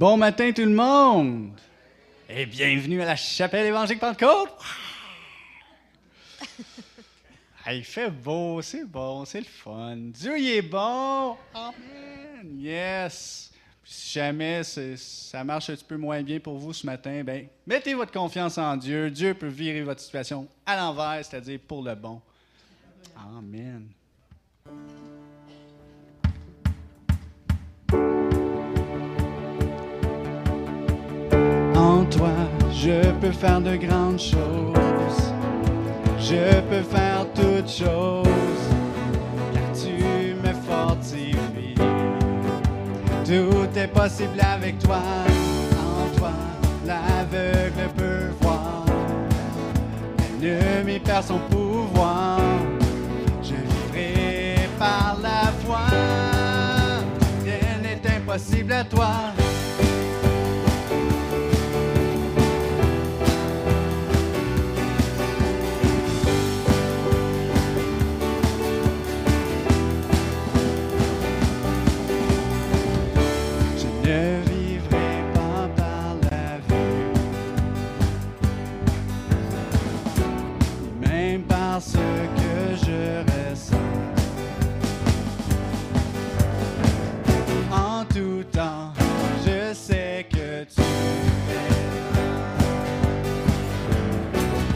[0.00, 1.60] Bon matin tout le monde
[2.26, 4.48] et bienvenue à la chapelle évangélique Pentecôte.
[7.66, 9.96] Ah, il fait beau, c'est bon, c'est le fun.
[9.96, 11.36] Dieu il est bon.
[11.52, 12.58] Amen.
[12.58, 13.52] Yes.
[13.84, 17.92] Si jamais ça marche un petit peu moins bien pour vous ce matin, ben mettez
[17.92, 19.10] votre confiance en Dieu.
[19.10, 22.22] Dieu peut virer votre situation à l'envers, c'est-à-dire pour le bon.
[23.36, 23.86] Amen.
[32.82, 35.22] Je peux faire de grandes choses.
[36.18, 38.64] Je peux faire toutes choses,
[39.52, 41.74] car tu me fortifies.
[43.24, 45.02] Tout est possible avec toi.
[45.76, 46.32] En toi,
[46.86, 48.84] l'aveugle peut voir.
[50.40, 52.40] L'ennemi perd son pouvoir.
[53.42, 55.84] Je vivrai par la foi.
[57.44, 59.10] Rien n'est impossible à toi.
[81.80, 83.76] Ce que je ressens.
[87.72, 88.92] En tout temps,
[89.44, 90.80] je sais que tu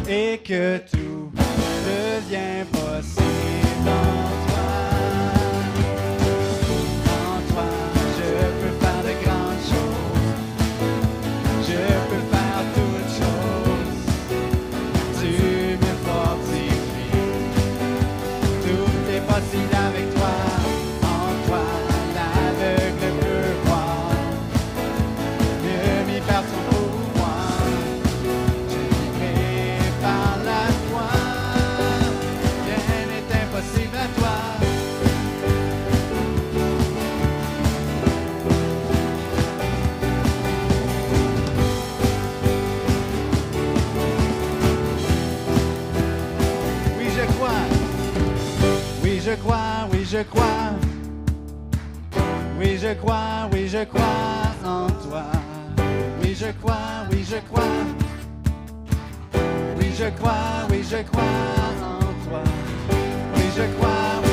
[0.09, 0.94] es et que tout
[49.35, 50.71] je crois, oui, je crois.
[52.61, 54.05] Oui, je crois, oui, je crois
[54.65, 55.25] en toi.
[56.23, 57.65] Oui, je crois, oui, je crois.
[59.79, 61.23] Oui, je crois, oui, je crois
[61.83, 62.43] en toi.
[63.37, 64.24] Oui, je crois.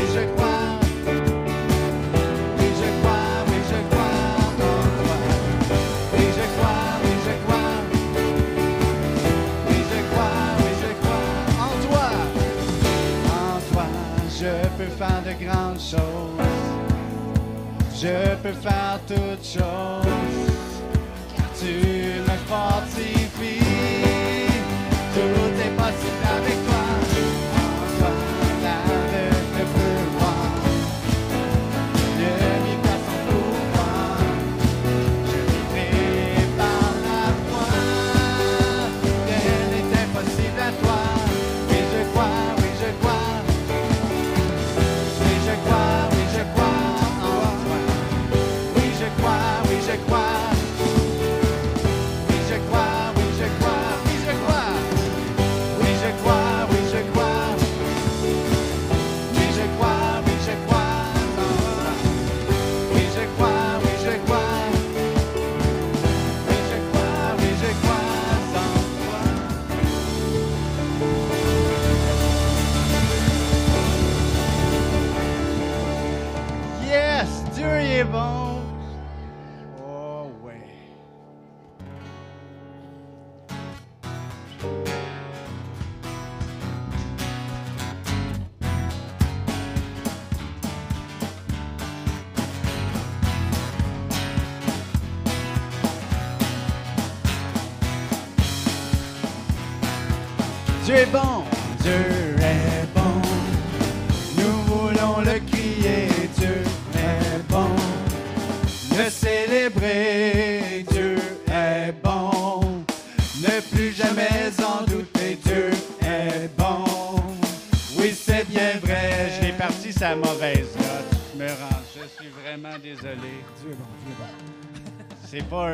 [15.01, 16.38] Faire de grandes choses.
[17.95, 20.06] Je peux faire toutes choses.
[21.35, 21.73] Car tu
[22.28, 22.81] me fortifies.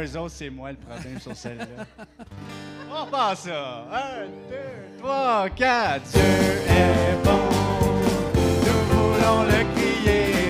[0.04, 1.66] Eux autres, c'est moi le problème sur celle-là.
[2.92, 3.86] On passe ça.
[3.92, 6.04] Un, deux, trois, quatre.
[6.12, 7.40] Dieu est bon.
[8.66, 10.47] Nous voulons le crier.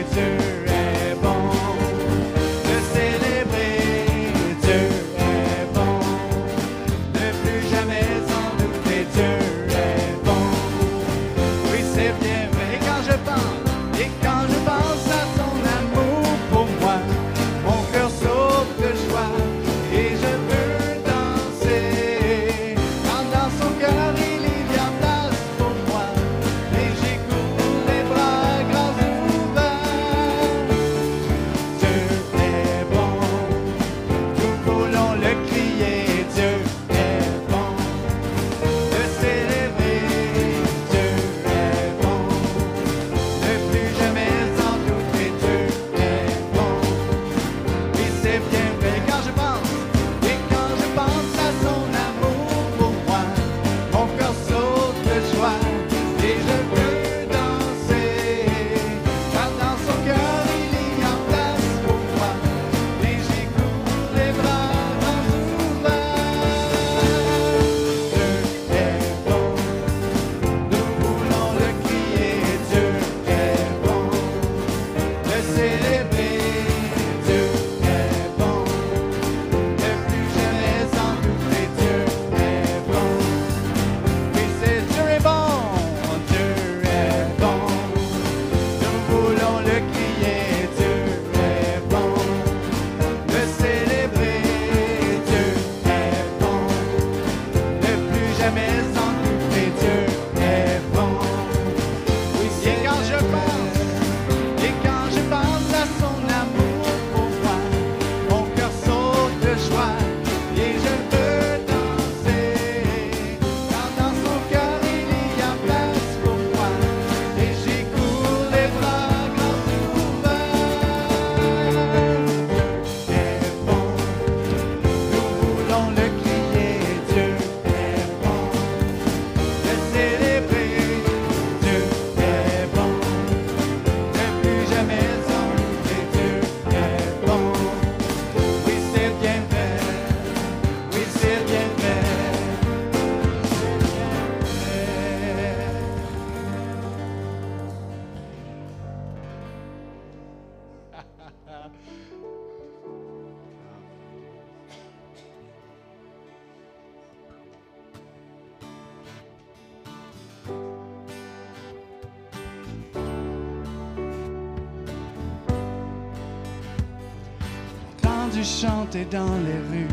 [168.93, 169.87] dans les rues.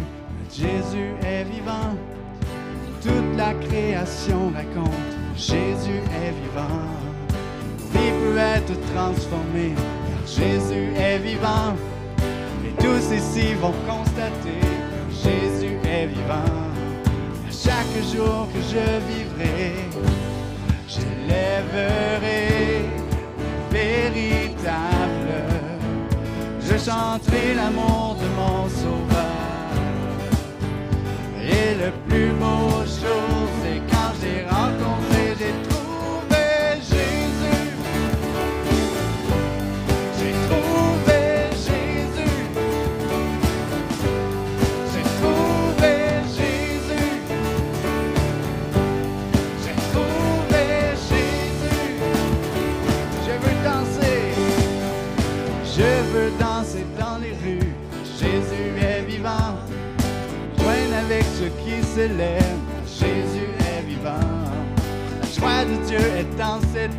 [0.50, 1.96] Jésus est vivant,
[3.02, 4.33] toute la création
[61.96, 64.18] Jésus est vivant.
[65.20, 66.93] La joie de Dieu est dans cette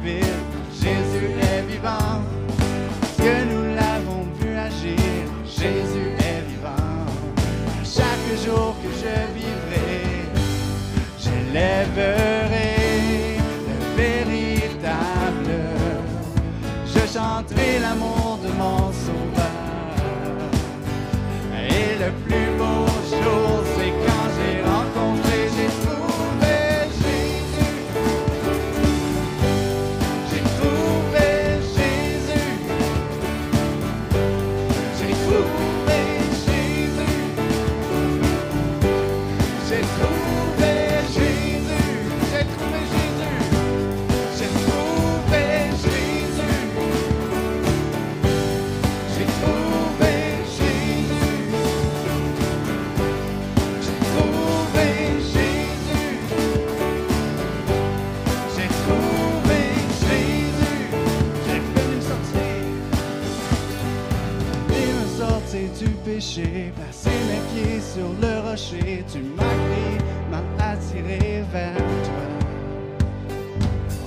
[66.15, 69.97] péché, placé mes pieds sur le rocher, tu m'as pris,
[70.31, 71.75] m'as attiré vers
[72.07, 72.25] toi.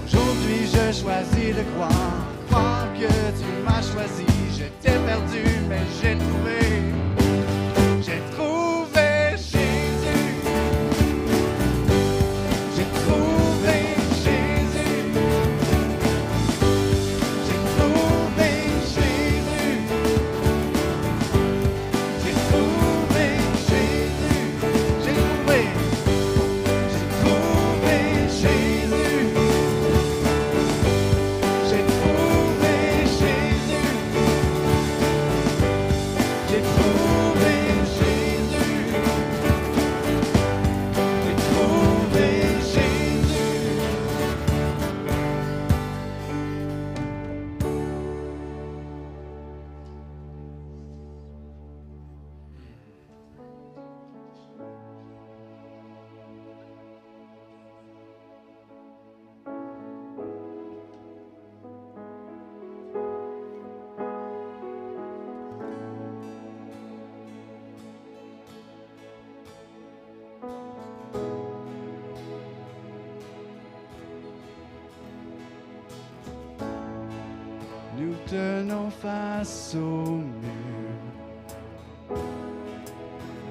[0.04, 2.16] Aujourd'hui, je choisis de croire,
[2.48, 4.24] croire que tu m'as choisi.
[4.56, 6.57] J'étais perdu, mais j'ai trouvé.
[78.30, 80.98] Tenons face au mur.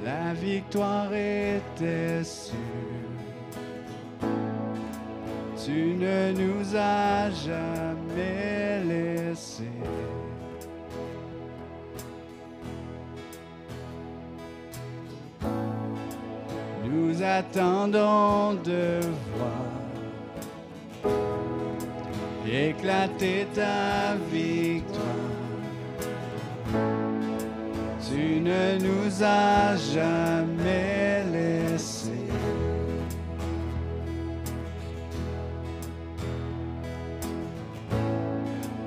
[0.03, 2.55] La victoire était sûre.
[5.65, 9.63] Tu ne nous as jamais laissés.
[16.86, 19.00] Nous attendons de
[19.36, 19.67] voir
[22.50, 24.26] éclater ta victoire.
[29.97, 30.77] Jamais.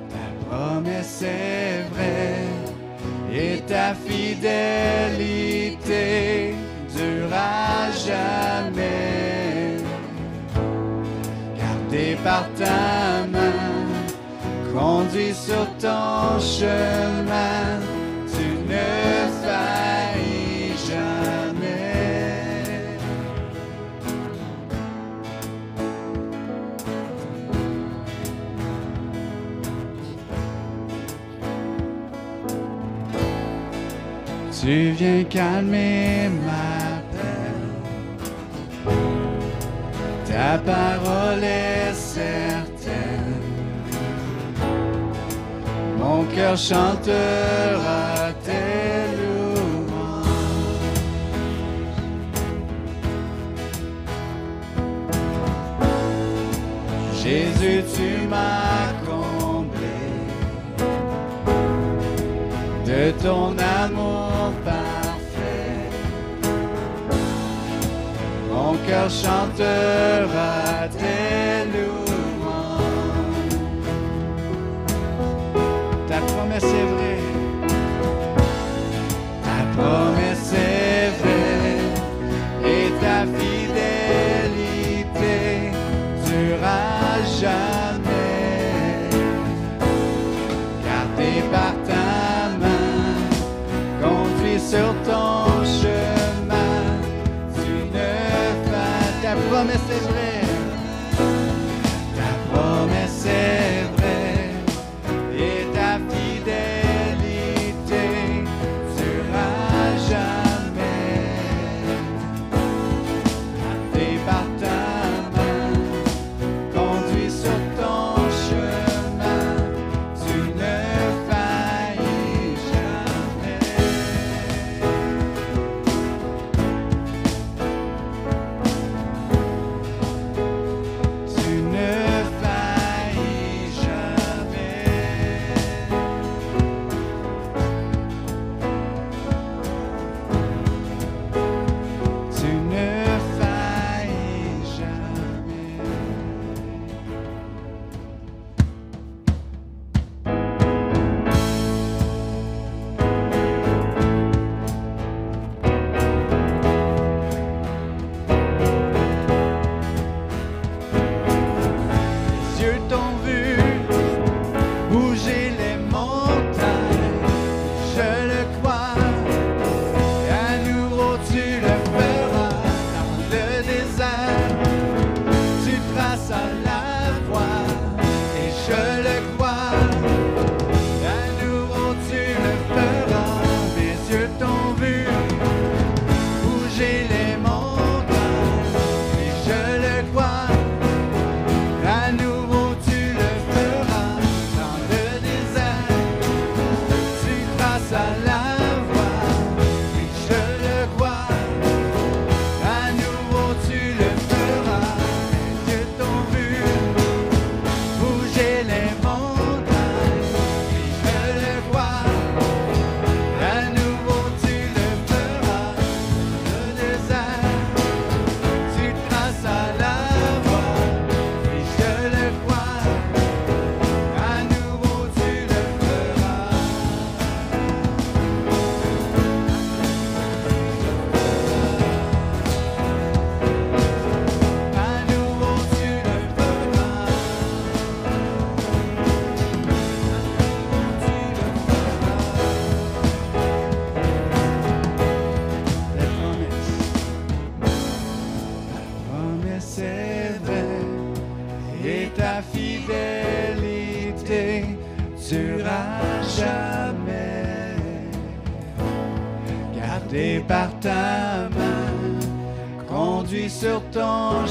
[0.09, 2.47] Ta promesse est vraie
[3.33, 4.55] et ta fidélité
[6.95, 9.77] durera jamais.
[11.57, 13.69] Gardé par ta main,
[14.73, 17.79] conduit sur ton chemin,
[35.01, 36.91] viens calmer ma.
[40.27, 43.41] Ta parole est certaine.
[45.99, 48.03] Mon cœur chantera
[48.45, 50.27] tes louanges.
[57.23, 60.01] Jésus, tu m'as comblé
[62.89, 63.47] de ton
[63.83, 64.10] amour
[68.91, 73.21] cœur chantera tes louanges.
[76.09, 77.23] Ta promesse est vraie.
[79.45, 80.30] Ta promesse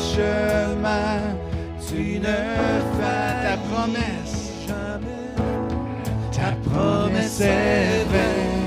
[0.00, 1.36] chemin,
[1.86, 2.38] tu ne
[2.96, 4.38] fais ta promesse.
[6.32, 8.60] Ta promesse est vraie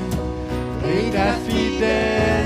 [0.91, 2.42] et ta fidèle.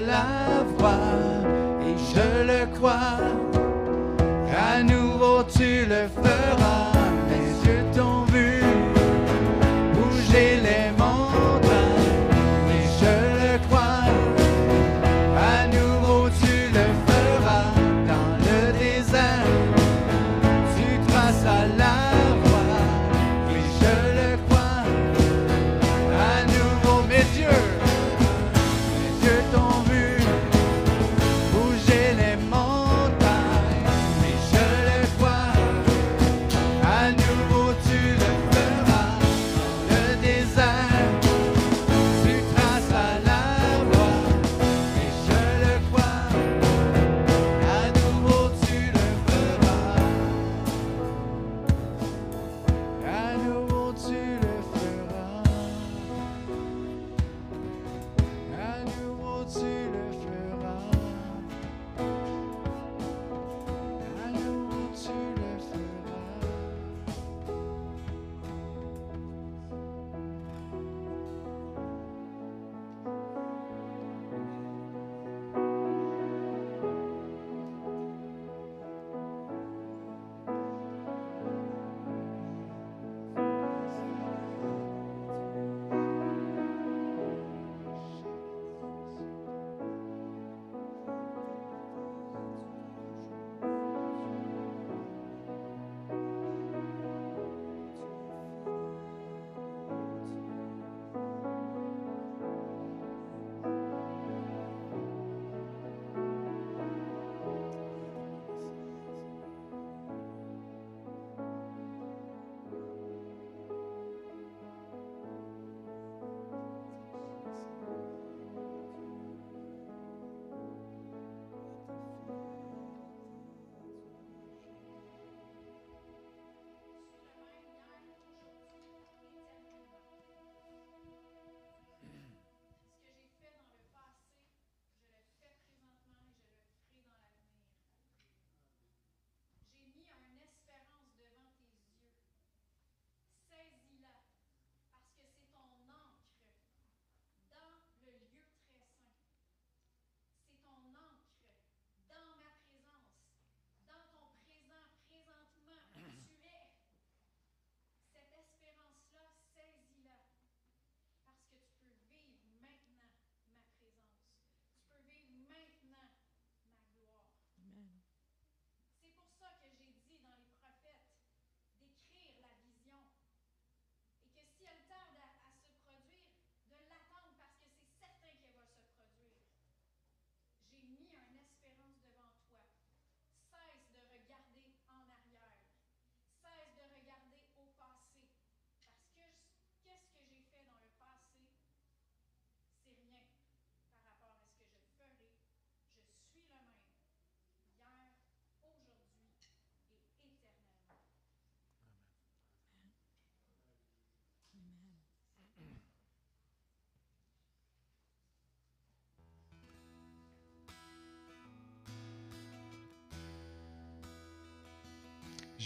[0.00, 0.90] la voix
[1.86, 3.15] et je le crois.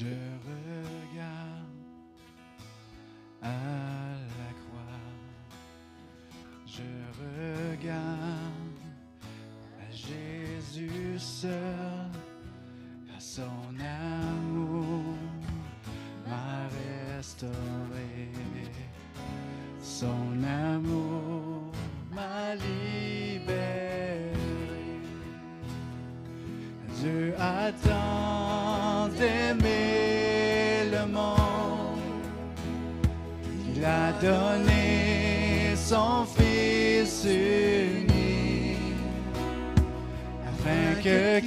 [0.00, 1.76] Je regarde
[3.42, 3.48] à
[4.38, 5.04] la croix.
[6.66, 6.88] Je
[7.20, 8.80] regarde
[9.78, 11.52] à Jésus seul,
[13.14, 13.42] à son
[13.78, 15.18] amour
[16.26, 16.66] m'a
[17.18, 18.30] restauré.
[19.82, 21.72] Son amour
[22.10, 24.32] m'a libéré.
[26.98, 27.70] Dieu a
[34.20, 38.76] donné son Fils unique
[40.46, 41.39] afin que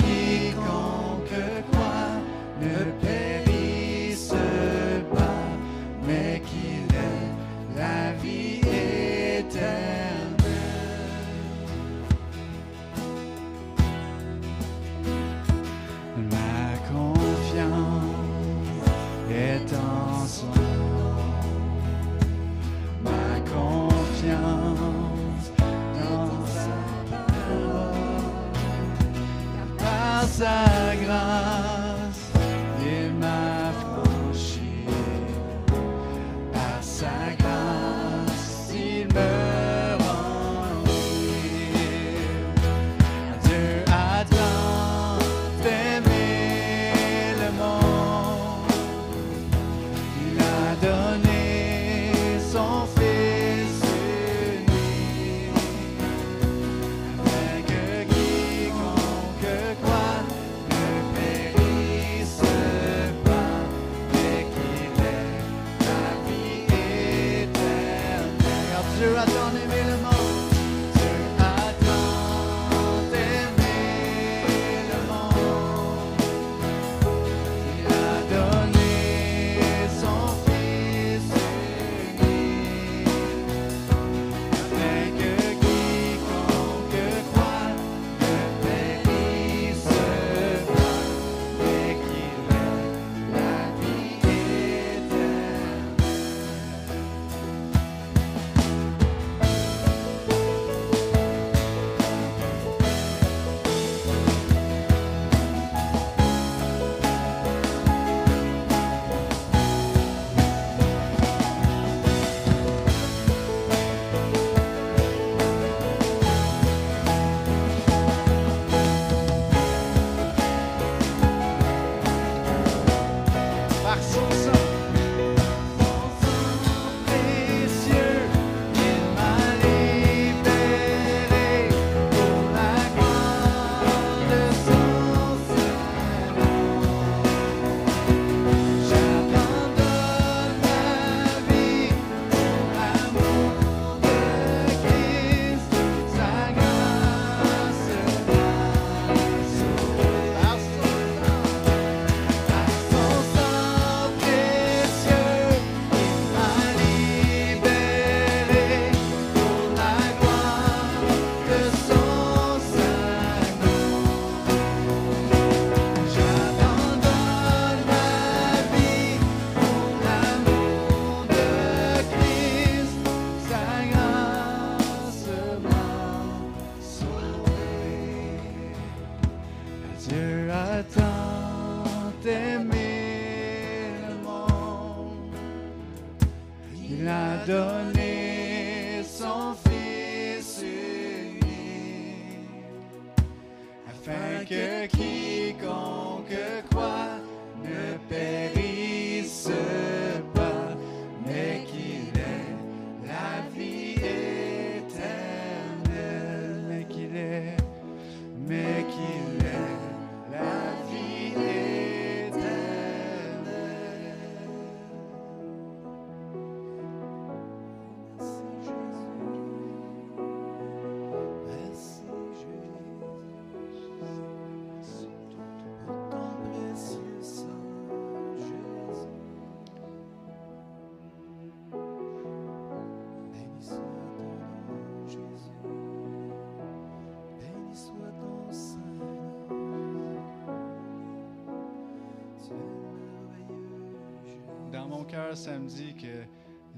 [245.13, 246.25] cœur samedi que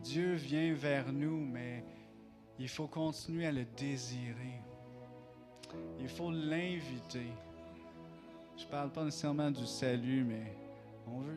[0.02, 1.86] Dieu vient vers nous, mais
[2.60, 4.60] il faut continuer à le désirer.
[6.02, 7.32] Il faut l'inviter.
[8.58, 10.54] Je ne parle pas nécessairement du salut, mais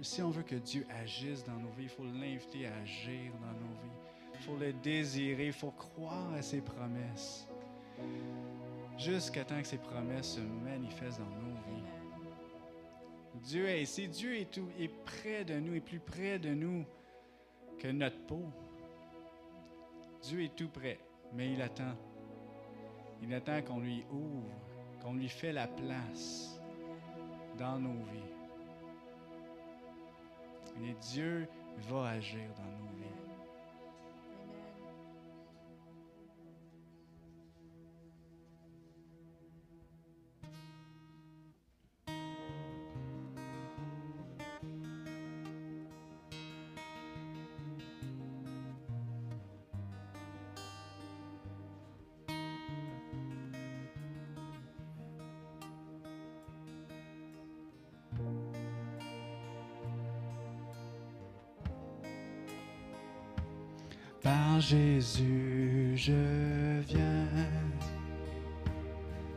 [0.03, 3.53] si on veut que Dieu agisse dans nos vies, il faut l'inviter à agir dans
[3.61, 3.99] nos vies.
[4.35, 7.47] Il faut le désirer, il faut croire à ses promesses.
[8.99, 11.48] Jusqu'à temps que ses promesses se manifestent dans nous.
[13.42, 14.09] Dieu est.
[14.09, 14.68] Dieu est, tout,
[15.05, 16.85] près de nous, est plus près de nous
[17.79, 18.44] que notre peau.
[20.22, 20.98] Dieu est tout près,
[21.33, 21.94] mais il attend.
[23.22, 24.51] Il attend qu'on lui ouvre,
[25.03, 26.61] qu'on lui fait la place
[27.59, 28.35] dans nos vies.
[30.85, 31.48] Et Dieu
[31.88, 32.88] va agir dans nos vies.
[64.29, 67.49] Par Jésus, je viens,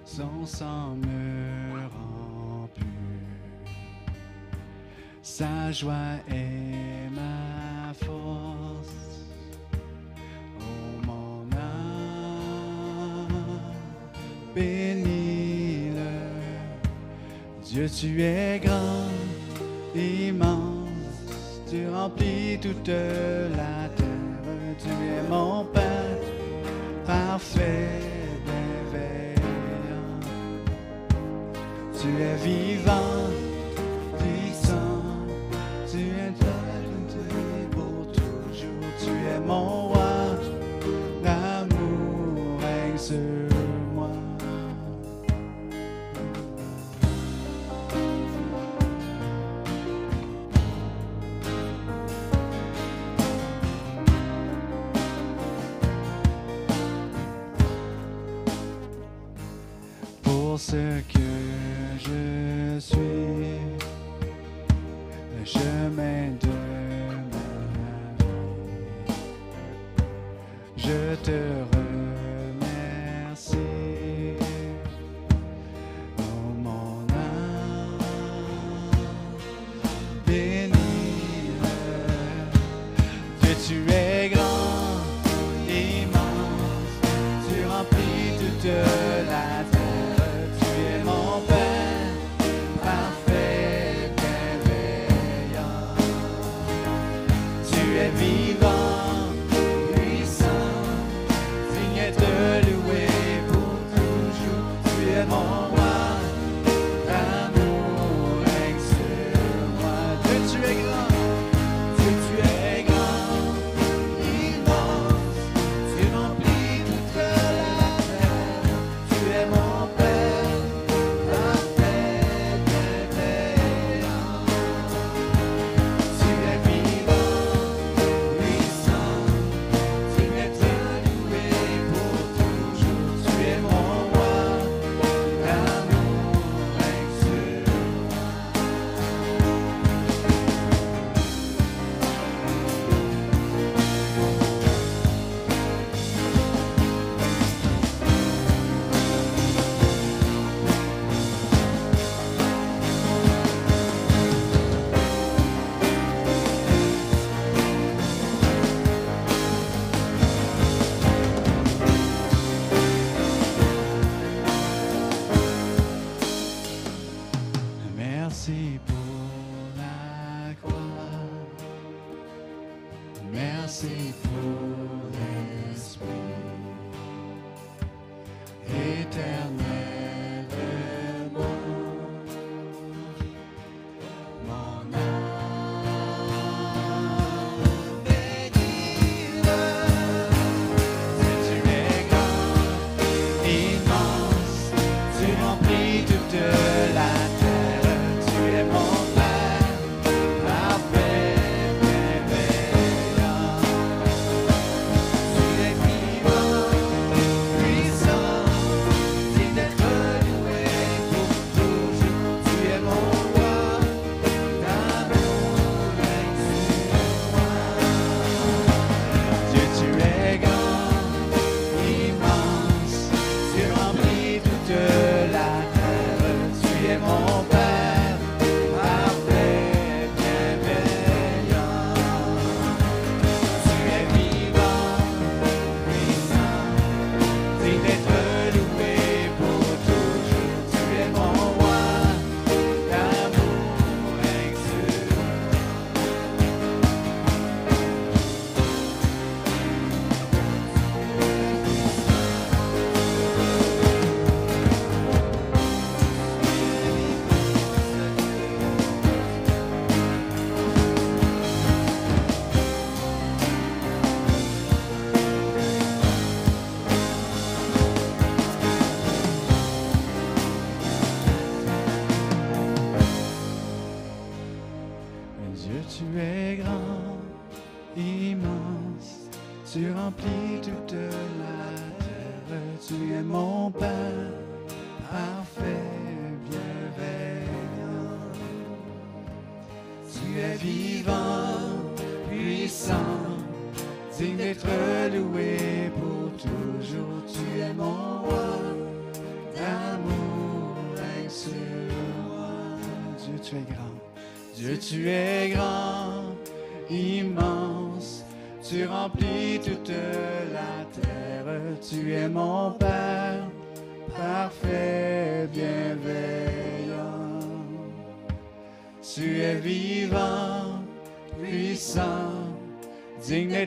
[0.03, 2.83] son sang me remplit.
[5.21, 9.29] Sa joie est ma force.
[10.59, 13.45] Oh mon âme,
[14.53, 16.11] bénis-le.
[17.63, 19.07] Dieu, tu es grand,
[19.95, 24.30] immense, tu remplis toute la terre
[24.77, 26.19] tu es mon Père
[27.05, 27.89] parfait
[28.45, 30.19] bienveillant.
[31.99, 33.10] Tu es vivant.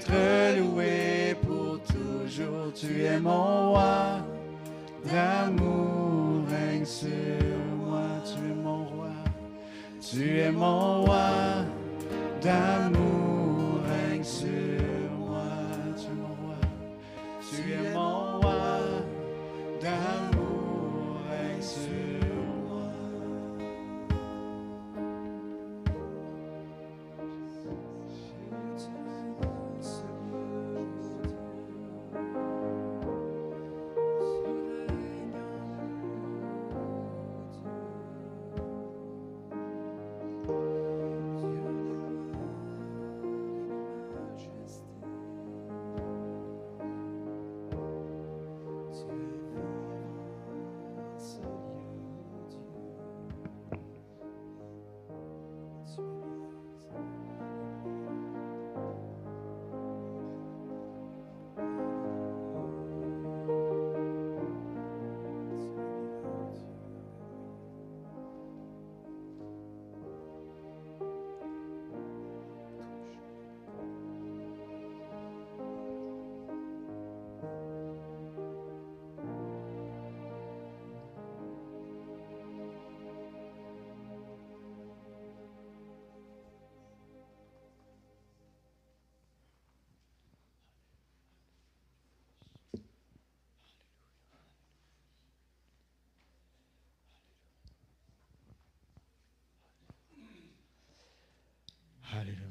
[0.06, 2.72] D'être loué pour toujours.
[2.74, 4.20] Tu es mon roi,
[5.04, 7.08] d'amour règne sur
[7.86, 8.02] moi.
[8.24, 9.10] Tu es mon roi,
[10.00, 11.64] tu es mon roi,
[12.42, 14.48] d'amour règne sur
[15.18, 15.42] moi.
[15.96, 16.56] Tu es mon roi,
[17.50, 18.78] tu es mon roi,
[19.80, 22.13] d'amour règne sur moi.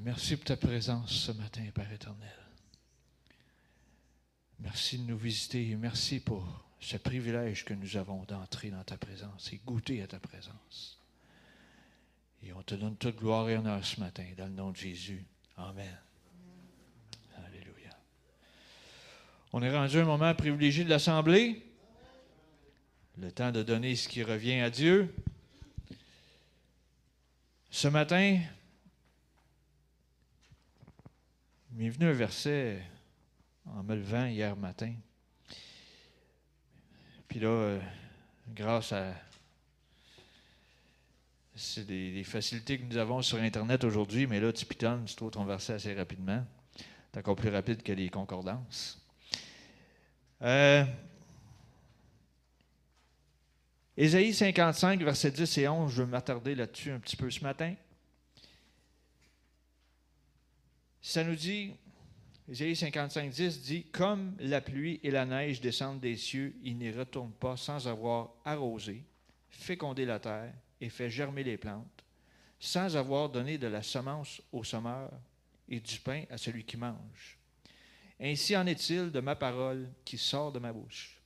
[0.04, 2.30] Merci pour ta présence ce matin, Père éternel.
[4.60, 8.98] Merci de nous visiter et merci pour ce privilège que nous avons d'entrer dans ta
[8.98, 11.00] présence et goûter à ta présence.
[12.44, 15.24] Et on te donne toute gloire et honneur ce matin, dans le nom de Jésus.
[15.56, 15.98] Amen.
[17.46, 17.98] Alléluia.
[19.54, 21.66] On est rendu un moment privilégié de l'Assemblée.
[23.18, 25.16] Le temps de donner ce qui revient à Dieu.
[27.72, 28.42] Ce matin,
[31.72, 32.82] il m'est venu un verset
[33.66, 34.94] en me levant hier matin.
[37.28, 37.80] Puis là, euh,
[38.56, 39.14] grâce à
[41.56, 45.32] c'est des, facilités que nous avons sur Internet aujourd'hui, mais là, tu pitonnes, tu trouves
[45.32, 46.44] ton verset assez rapidement.
[47.12, 49.06] C'est encore plus rapide que les concordances.
[50.42, 50.86] Euh,
[53.98, 57.76] Ésaïe 55, versets 10 et 11, je vais m'attarder là-dessus un petit peu ce matin.
[61.06, 61.76] Ça nous dit,
[62.50, 66.92] Ésaïe 55, 10 dit Comme la pluie et la neige descendent des cieux, ils n'y
[66.92, 69.04] retournent pas sans avoir arrosé,
[69.50, 72.06] fécondé la terre et fait germer les plantes,
[72.58, 75.12] sans avoir donné de la semence au semeur
[75.68, 77.38] et du pain à celui qui mange.
[78.22, 81.22] Ainsi en est-il de ma parole qui sort de ma bouche.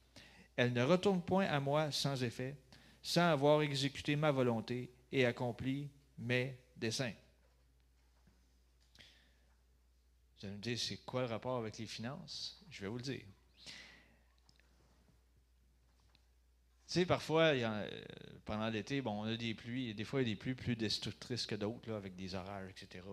[0.56, 2.56] Elle ne retourne point à moi sans effet,
[3.04, 7.14] sans avoir exécuté ma volonté et accompli mes desseins.
[10.40, 12.62] Vous allez me dire, c'est quoi le rapport avec les finances?
[12.70, 13.26] Je vais vous le dire.
[16.88, 17.90] Tu sais, parfois, euh,
[18.46, 20.76] pendant l'été, bon, on a des pluies, des fois, il y a des pluies plus
[20.76, 23.04] destructrices que d'autres, avec des orages, etc.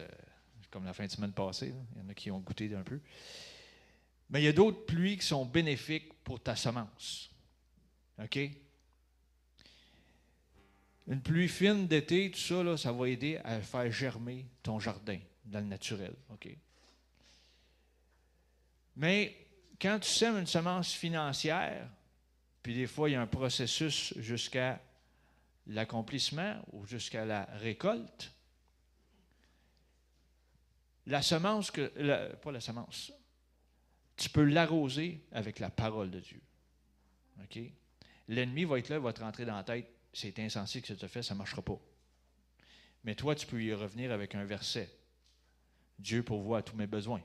[0.00, 0.08] euh,
[0.70, 3.00] comme la fin de semaine passée, il y en a qui ont goûté un peu.
[4.28, 7.30] Mais il y a d'autres pluies qui sont bénéfiques pour ta semence.
[8.22, 8.38] OK?
[11.06, 15.18] Une pluie fine d'été, tout ça, là, ça va aider à faire germer ton jardin
[15.44, 16.14] dans le naturel.
[16.30, 16.48] OK?
[18.96, 19.36] Mais
[19.80, 21.88] quand tu sèmes une semence financière,
[22.62, 24.80] puis des fois, il y a un processus jusqu'à
[25.66, 28.32] l'accomplissement ou jusqu'à la récolte,
[31.06, 33.12] la semence, que, pas la semence,
[34.16, 36.40] tu peux l'arroser avec la parole de Dieu.
[38.28, 39.88] L'ennemi va être là, va te rentrer dans la tête.
[40.12, 41.78] C'est insensé que ça te fait, ça ne marchera pas.
[43.04, 44.88] Mais toi, tu peux y revenir avec un verset.
[45.98, 47.22] Dieu pourvoit à tous mes besoins.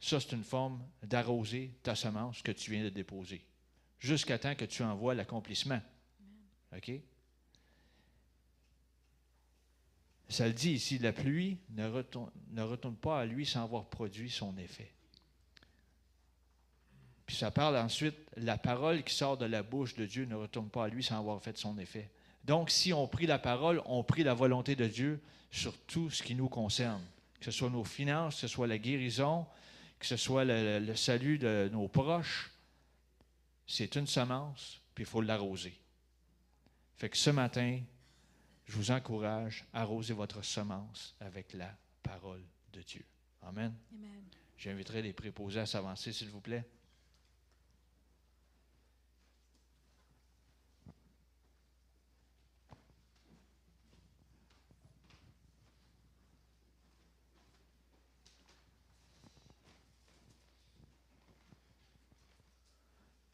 [0.00, 3.44] Ça, c'est une forme d'arroser ta semence que tu viens de déposer,
[3.98, 5.80] jusqu'à temps que tu en vois l'accomplissement.
[6.74, 6.90] OK?
[10.28, 13.86] Ça le dit ici, la pluie ne retourne, ne retourne pas à lui sans avoir
[13.86, 14.92] produit son effet.
[17.26, 20.68] Puis ça parle ensuite, la parole qui sort de la bouche de Dieu ne retourne
[20.68, 22.10] pas à lui sans avoir fait son effet.
[22.44, 25.20] Donc, si on prie la parole, on prie la volonté de Dieu
[25.50, 27.04] sur tout ce qui nous concerne,
[27.38, 29.46] que ce soit nos finances, que ce soit la guérison,
[30.00, 32.50] que ce soit le, le salut de nos proches.
[33.66, 35.78] C'est une semence, puis il faut l'arroser.
[36.96, 37.80] Fait que ce matin,
[38.66, 42.42] je vous encourage à arroser votre semence avec la parole
[42.72, 43.04] de Dieu.
[43.42, 43.74] Amen.
[43.92, 44.24] Amen.
[44.56, 46.64] J'inviterai les préposés à s'avancer, s'il vous plaît.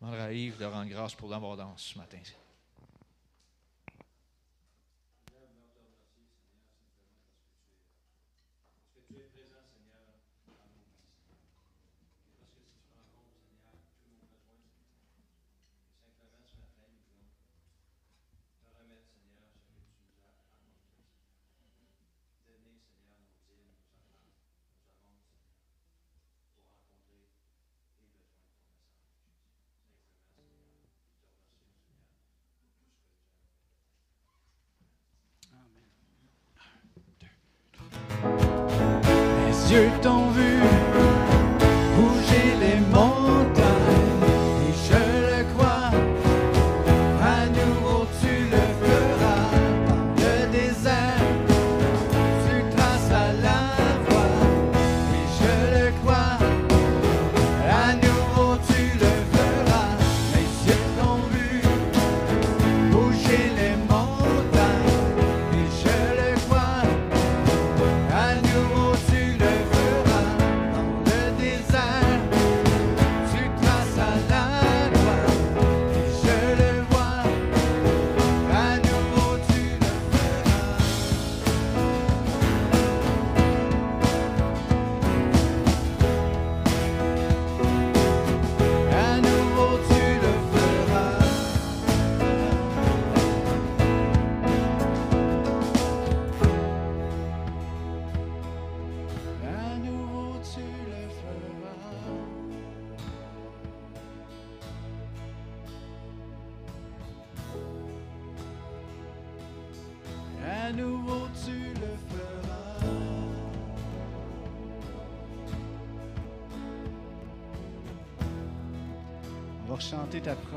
[0.07, 2.19] Demanderai à Yves de rendre grâce pour l'abondance ce matin.
[39.71, 40.46] Yeux t'ont vu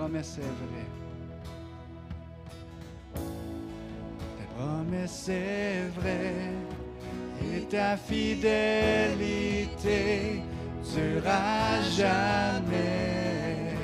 [0.09, 0.41] promesse est.
[4.37, 6.53] Ta promesse est vraie
[7.43, 8.47] et ta fidélité
[10.93, 13.75] durera jamais.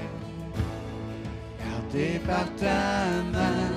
[1.59, 3.69] Gardé par ta main,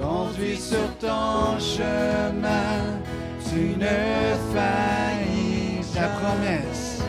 [0.00, 3.00] conduit sur ton chemin,
[3.48, 7.02] tu ne faillis ta promesse.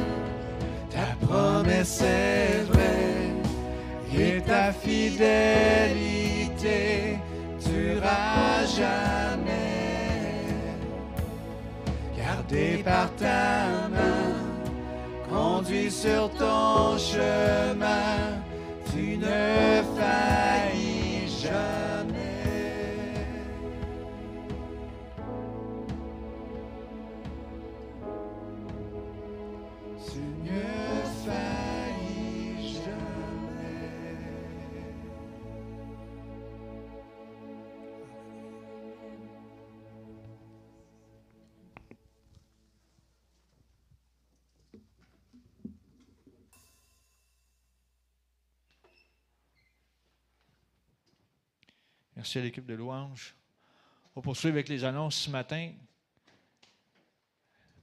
[0.92, 2.65] Ta promesse est
[4.18, 5.20] et ta fidélité
[7.66, 9.54] durera jamais.
[12.18, 14.34] Gardé par ta main,
[15.30, 18.42] conduit sur ton chemin,
[18.92, 22.16] tu ne faillis jamais.
[30.08, 30.22] Tu
[52.26, 53.36] Merci à l'équipe de louange.
[54.16, 55.72] On va poursuivre avec les annonces ce matin.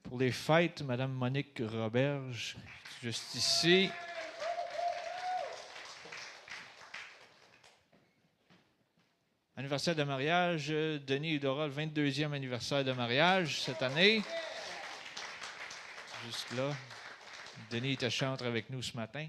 [0.02, 2.56] Pour les fêtes, Mme Monique Roberge,
[3.00, 3.88] juste ici.
[9.54, 14.24] Anniversaire de mariage, Denis et Dora, le 22e anniversaire de mariage cette année.
[16.26, 16.74] Juste là.
[17.70, 19.28] Denis était chantre avec nous ce matin.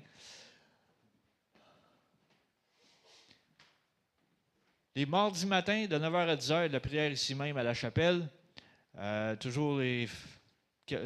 [4.95, 8.29] Les mardis matins, de 9h à 10h, de la prière ici même à la chapelle.
[8.99, 10.07] Euh, toujours les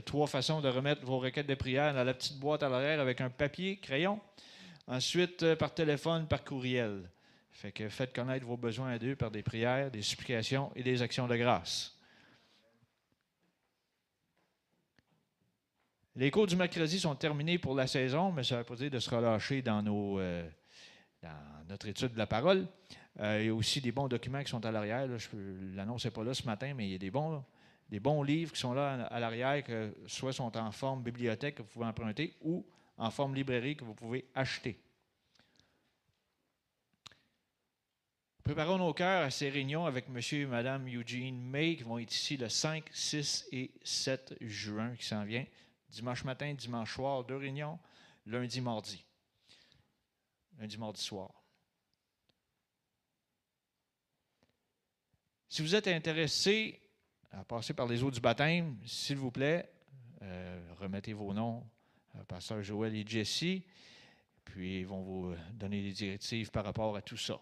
[0.04, 3.22] trois façons de remettre vos requêtes de prière dans la petite boîte à l'arrière avec
[3.22, 4.20] un papier, crayon.
[4.88, 7.10] Ensuite, euh, par téléphone, par courriel.
[7.52, 11.02] Fait que faites connaître vos besoins à Dieu par des prières, des supplications et des
[11.02, 11.98] actions de grâce.
[16.18, 19.64] Les cours du mercredi sont terminés pour la saison, mais ça ne de se relâcher
[19.66, 20.50] euh,
[21.22, 22.68] dans notre étude de la parole.
[23.20, 25.08] Il y a aussi des bons documents qui sont à l'arrière.
[25.74, 27.44] L'annonce n'est pas là ce matin, mais il y a des bons,
[27.90, 31.62] des bons livres qui sont là à l'arrière, que soit sont en forme bibliothèque que
[31.64, 32.66] vous pouvez emprunter ou
[32.98, 34.80] en forme librairie que vous pouvez acheter.
[38.44, 40.22] Préparons nos cœurs à ces réunions avec M.
[40.32, 45.06] et Mme Eugene May qui vont être ici le 5, 6 et 7 juin qui
[45.06, 45.46] s'en vient.
[45.90, 47.78] Dimanche matin, dimanche soir, deux réunions.
[48.26, 49.04] Lundi, mardi.
[50.58, 51.30] Lundi, mardi soir.
[55.50, 56.82] Si vous êtes intéressé
[57.32, 59.70] à passer par les eaux du baptême, s'il vous plaît,
[60.22, 61.64] euh, remettez vos noms
[62.20, 63.62] à Pasteur Joël et Jesse,
[64.44, 67.40] puis ils vont vous donner des directives par rapport à tout ça.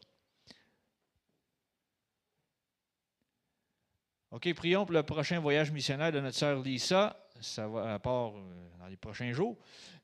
[4.32, 7.18] OK, prions pour le prochain voyage missionnaire de notre sœur Lisa.
[7.40, 9.58] Ça va à part euh, dans les prochains jours,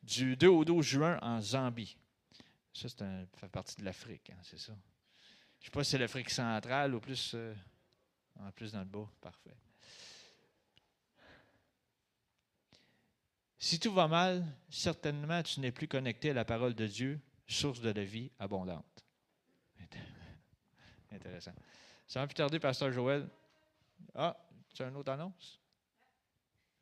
[0.04, 1.98] du 2 au 12 juin en Zambie.
[2.74, 4.74] Ça, c'est un- fait partie de l'Afrique, hein, c'est ça.
[5.60, 7.54] Je ne sais pas si c'est l'Afrique centrale ou plus, euh,
[8.42, 9.10] en plus dans le bas.
[9.22, 9.56] Parfait.
[13.58, 17.80] Si tout va mal, certainement tu n'es plus connecté à la parole de Dieu, source
[17.80, 19.06] de la vie abondante.
[21.12, 21.54] Intéressant.
[22.08, 23.30] Sans plus tarder, Pasteur Joël.
[24.16, 24.36] Ah,
[24.74, 25.60] tu as une autre annonce?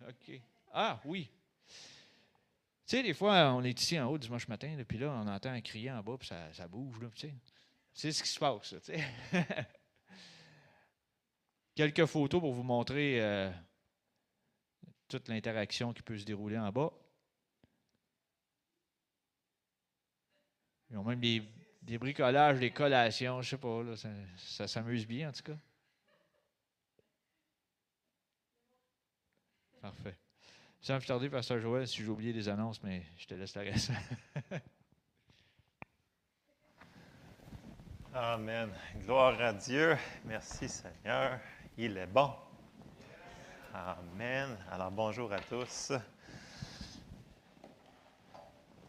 [0.08, 0.42] OK.
[0.72, 1.30] Ah, oui.
[1.68, 5.28] Tu sais, des fois, on est ici en haut dimanche matin, là, puis là, on
[5.28, 7.36] entend un crier en bas, puis ça, bouge, tu sais.
[7.94, 9.04] C'est ce qui se passe, tu sais.
[11.80, 13.50] Quelques photos pour vous montrer euh,
[15.08, 16.92] toute l'interaction qui peut se dérouler en bas.
[20.92, 23.82] Ils ont même des, bricolages, des collations, je sais pas,
[24.36, 25.58] ça, s'amuse bien en tout cas.
[29.82, 30.18] Parfait.
[30.82, 33.62] Sans plus tarder, Pasteur Joël, si j'ai oublié des annonces, mais je te laisse la
[33.62, 33.94] reste.
[38.14, 38.70] Amen.
[39.06, 39.96] Gloire à Dieu.
[40.26, 41.40] Merci Seigneur.
[41.82, 42.30] Il est bon.
[43.74, 44.58] Amen.
[44.70, 45.94] Alors bonjour à tous.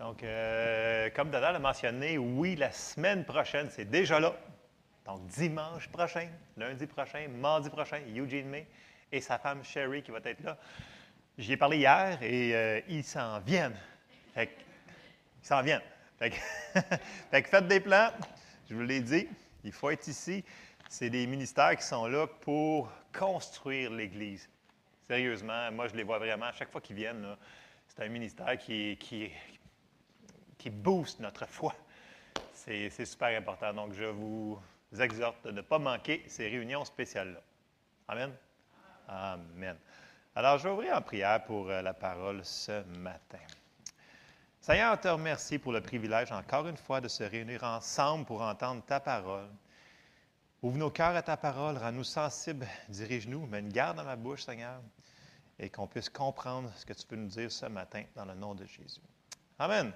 [0.00, 4.34] Donc, euh, comme Dada l'a mentionné, oui, la semaine prochaine, c'est déjà là.
[5.06, 8.66] Donc, dimanche prochain, lundi prochain, mardi prochain, Eugene May
[9.12, 10.58] et sa femme Sherry qui va être là.
[11.38, 13.78] J'y ai parlé hier et euh, ils s'en viennent.
[14.34, 14.60] Fait que-
[15.40, 15.80] ils s'en viennent.
[16.18, 16.36] Fait que,
[17.30, 18.10] fait que faites des plans.
[18.68, 19.28] Je vous l'ai dit,
[19.62, 20.44] il faut être ici.
[20.92, 24.48] C'est des ministères qui sont là pour construire l'Église.
[25.06, 26.46] Sérieusement, moi, je les vois vraiment.
[26.46, 27.36] À chaque fois qu'ils viennent,
[27.86, 28.98] c'est un ministère qui,
[30.72, 31.76] booste notre foi.
[32.52, 33.72] C'est c'est super important.
[33.72, 34.60] Donc, je vous
[34.98, 37.40] exhorte de ne pas manquer ces réunions spéciales-là.
[38.08, 38.32] Amen?
[39.06, 39.76] Amen.
[40.34, 43.38] Alors, je vais ouvrir en prière pour euh, la parole ce matin.
[44.60, 48.42] Seigneur, on te remercie pour le privilège, encore une fois, de se réunir ensemble pour
[48.42, 49.48] entendre ta parole.
[50.62, 54.42] Ouvre nos cœurs à ta parole, rends-nous sensibles, dirige-nous, mets une garde dans ma bouche,
[54.42, 54.82] Seigneur,
[55.58, 58.54] et qu'on puisse comprendre ce que tu peux nous dire ce matin dans le nom
[58.54, 59.00] de Jésus.
[59.58, 59.90] Amen.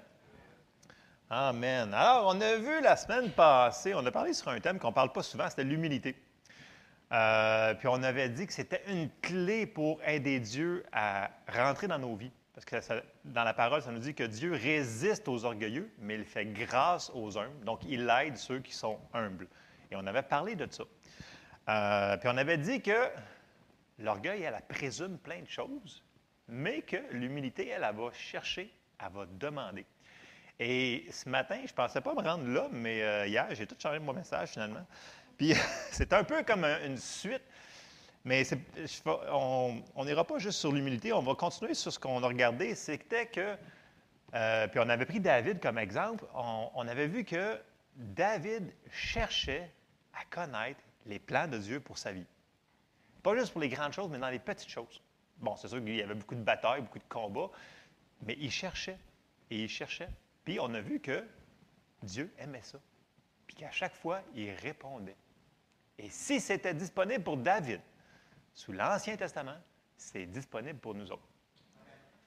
[1.29, 1.93] Amen.
[1.93, 4.93] Alors, on a vu la semaine passée, on a parlé sur un thème qu'on ne
[4.93, 6.15] parle pas souvent, c'était l'humilité.
[7.11, 11.99] Euh, puis on avait dit que c'était une clé pour aider Dieu à rentrer dans
[11.99, 12.31] nos vies.
[12.55, 16.25] Parce que dans la parole, ça nous dit que Dieu résiste aux orgueilleux, mais il
[16.25, 17.65] fait grâce aux humbles.
[17.65, 19.47] Donc, il aide ceux qui sont humbles.
[19.95, 20.83] On avait parlé de ça.
[21.67, 23.09] Euh, puis on avait dit que
[23.99, 26.03] l'orgueil, elle, présume plein de choses,
[26.47, 29.85] mais que l'humilité, elle, elle va chercher, elle va demander.
[30.59, 33.75] Et ce matin, je ne pensais pas me rendre là, mais euh, hier, j'ai tout
[33.79, 34.85] changé mon message finalement.
[35.37, 35.53] Puis
[35.91, 37.41] c'est un peu comme un- une suite,
[38.23, 38.43] mais
[39.31, 42.73] on n'ira pas juste sur l'humilité, on va continuer sur ce qu'on a regardé.
[42.75, 43.55] C'était que,
[44.33, 47.59] euh, puis on avait pris David comme exemple, on avait vu que
[47.95, 49.71] David cherchait
[50.15, 52.25] à connaître les plans de Dieu pour sa vie.
[53.21, 55.01] Pas juste pour les grandes choses, mais dans les petites choses.
[55.37, 57.49] Bon, c'est sûr qu'il y avait beaucoup de batailles, beaucoup de combats,
[58.21, 58.97] mais il cherchait
[59.49, 60.09] et il cherchait.
[60.43, 61.25] Puis on a vu que
[62.01, 62.79] Dieu aimait ça.
[63.47, 65.15] Puis qu'à chaque fois, il répondait.
[65.97, 67.81] Et si c'était disponible pour David
[68.53, 69.57] sous l'Ancien Testament,
[69.97, 71.27] c'est disponible pour nous autres.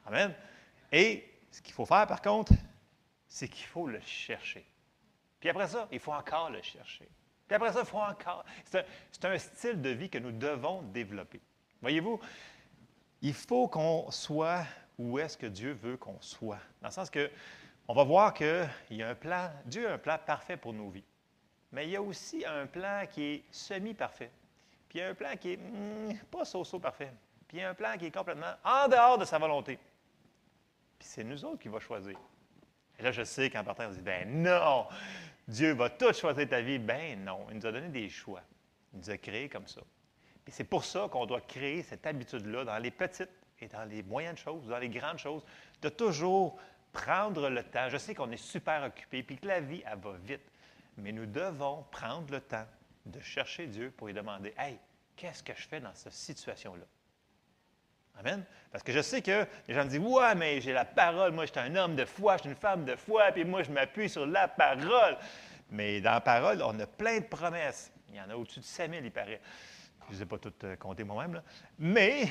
[0.06, 0.34] Amen.
[0.90, 2.52] Et ce qu'il faut faire, par contre,
[3.26, 4.66] c'est qu'il faut le chercher.
[5.38, 7.08] Puis après ça, il faut encore le chercher.
[7.48, 8.44] Puis après ça, il faut encore.
[8.64, 11.40] C'est un, style de vie que nous devons développer.
[11.80, 12.20] Voyez-vous,
[13.22, 14.64] il faut qu'on soit
[14.98, 16.58] où est-ce que Dieu veut qu'on soit.
[16.82, 17.30] Dans le sens que
[17.88, 20.90] on va voir qu'il y a un plan, Dieu a un plan parfait pour nos
[20.90, 21.04] vies.
[21.72, 24.30] Mais il y a aussi un plan qui est semi-parfait.
[24.88, 27.12] Puis il y a un plan qui est hmm, pas so-so parfait.
[27.46, 29.78] Puis il y a un plan qui est complètement en dehors de sa volonté.
[30.98, 32.18] Puis c'est nous autres qui va choisir.
[32.98, 34.86] Et là, je sais qu'en partant, on dit, ben non,
[35.48, 36.78] Dieu va tout choisir ta vie?
[36.78, 38.42] Ben non, il nous a donné des choix.
[38.92, 39.80] Il nous a créés comme ça.
[40.44, 44.02] Puis c'est pour ça qu'on doit créer cette habitude-là dans les petites et dans les
[44.02, 45.42] moyennes choses, dans les grandes choses,
[45.80, 46.58] de toujours
[46.92, 47.88] prendre le temps.
[47.88, 50.52] Je sais qu'on est super occupé, puis que la vie, elle va vite.
[50.98, 52.66] Mais nous devons prendre le temps
[53.06, 54.78] de chercher Dieu pour lui demander Hey,
[55.16, 56.84] qu'est-ce que je fais dans cette situation-là?
[58.18, 58.44] Amen.
[58.72, 61.46] Parce que je sais que les gens me disent Ouais, mais j'ai la parole, moi,
[61.46, 63.70] je suis un homme de foi, je suis une femme de foi, puis moi, je
[63.70, 65.16] m'appuie sur la parole.
[65.70, 67.92] Mais dans la parole, on a plein de promesses.
[68.08, 69.40] Il y en a au-dessus de 5000, il paraît.
[70.06, 71.42] Je ne les ai pas toutes euh, comptées moi-même.
[71.78, 72.28] Mais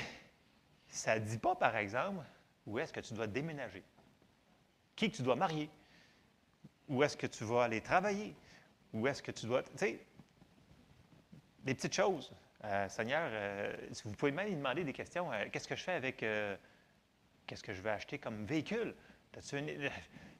[0.89, 2.23] ça ne dit pas, par exemple,
[2.65, 3.83] où est-ce que tu dois déménager,
[4.95, 5.69] qui que tu dois marier,
[6.89, 8.35] où est-ce que tu vas aller travailler,
[8.93, 9.63] où est-ce que tu dois.
[9.63, 9.99] Tu sais,
[11.63, 12.33] des petites choses.
[12.63, 15.31] Euh, Seigneur, euh, vous pouvez même lui demander des questions.
[15.31, 16.17] euh, qu'est-ce que je fais avec.
[17.45, 18.93] qu'est-ce que je vais acheter comme véhicule?
[19.53, 19.89] Une-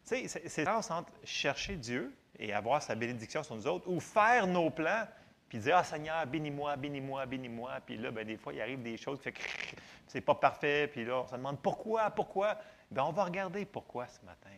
[0.03, 4.47] c'est la différence entre chercher Dieu et avoir sa bénédiction sur nous autres ou faire
[4.47, 5.05] nos plans
[5.49, 7.71] puis dire Ah Seigneur, bénis-moi, bénis-moi, bénis-moi.
[7.85, 9.33] Puis là, ben, des fois, il arrive des choses qui fait
[10.07, 10.87] c'est pas parfait.
[10.87, 12.57] Puis là, on se demande pourquoi, pourquoi.
[12.89, 14.49] Ben, on va regarder pourquoi ce matin.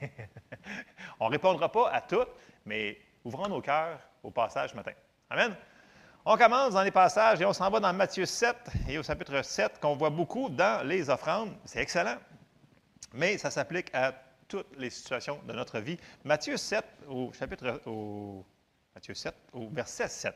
[1.21, 2.25] on ne répondra pas à tout,
[2.65, 4.93] mais ouvrons nos cœurs au passage ce matin.
[5.31, 5.55] Amen.
[6.29, 8.57] On commence dans les passages et on s'en va dans Matthieu 7
[8.89, 11.55] et au chapitre 7 qu'on voit beaucoup dans les offrandes.
[11.65, 12.17] C'est excellent,
[13.15, 14.13] mais ça s'applique à
[14.49, 15.97] toutes les situations de notre vie.
[16.25, 18.45] Matthieu 7 au chapitre au
[18.93, 20.35] Matthieu 7 au verset 7.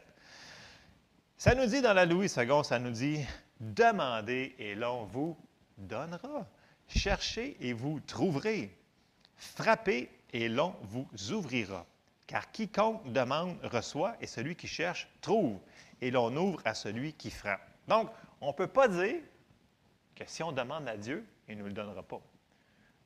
[1.36, 3.26] Ça nous dit dans la Louis II, ça nous dit
[3.58, 5.36] demandez et l'on vous
[5.76, 6.46] donnera.
[6.86, 8.78] Cherchez et vous trouverez.
[9.34, 11.84] Frappez et l'on vous ouvrira.
[12.28, 15.58] Car quiconque demande reçoit, et celui qui cherche trouve,
[16.00, 17.66] et l'on ouvre à celui qui frappe.
[17.88, 19.20] Donc, on ne peut pas dire
[20.14, 22.20] que si on demande à Dieu, il ne nous le donnera pas.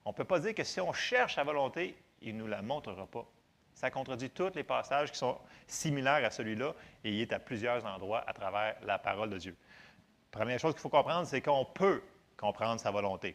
[0.05, 2.63] On ne peut pas dire que si on cherche sa volonté, il ne nous la
[2.63, 3.27] montrera pas.
[3.75, 7.85] Ça contredit tous les passages qui sont similaires à celui-là, et il est à plusieurs
[7.87, 9.57] endroits à travers la parole de Dieu.
[10.31, 12.03] Première chose qu'il faut comprendre, c'est qu'on peut
[12.37, 13.35] comprendre sa volonté.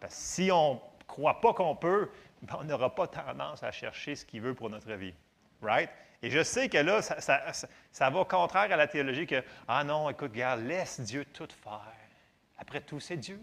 [0.00, 2.10] Parce que si on ne croit pas qu'on peut,
[2.42, 5.14] ben, on n'aura pas tendance à chercher ce qu'il veut pour notre vie.
[5.62, 5.90] Right?
[6.22, 7.52] Et je sais que là, ça, ça-
[7.92, 11.92] ça- va contraire à la théologie que, ah non, écoute, regarde, laisse Dieu tout faire.
[12.58, 13.38] Après tout, c'est Dieu.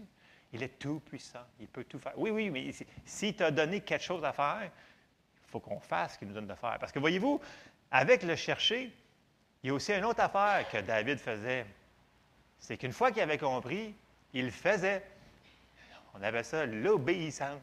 [0.52, 1.46] Il est tout puissant.
[1.60, 2.12] Il peut tout faire.
[2.16, 6.14] Oui, oui, mais si- s'il t'a donné quelque chose à faire, il faut qu'on fasse
[6.14, 6.76] ce qu'il nous donne de faire.
[6.80, 7.40] Parce que voyez-vous,
[7.90, 8.90] avec le chercher,
[9.62, 11.64] il y a aussi une autre affaire que David faisait.
[12.58, 13.94] C'est qu'une fois qu'il avait compris,
[14.34, 15.02] il faisait.
[16.14, 17.60] On avait ça l'obéissance.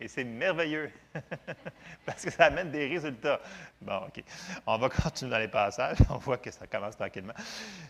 [0.00, 0.90] Et c'est merveilleux.
[2.06, 3.40] Parce que ça amène des résultats.
[3.80, 4.22] Bon, OK.
[4.66, 5.98] On va continuer dans les passages.
[6.10, 7.34] On voit que ça commence tranquillement.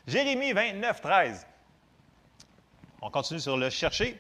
[0.06, 1.46] Jérémie 29, 13.
[3.00, 4.18] On continue sur le chercher.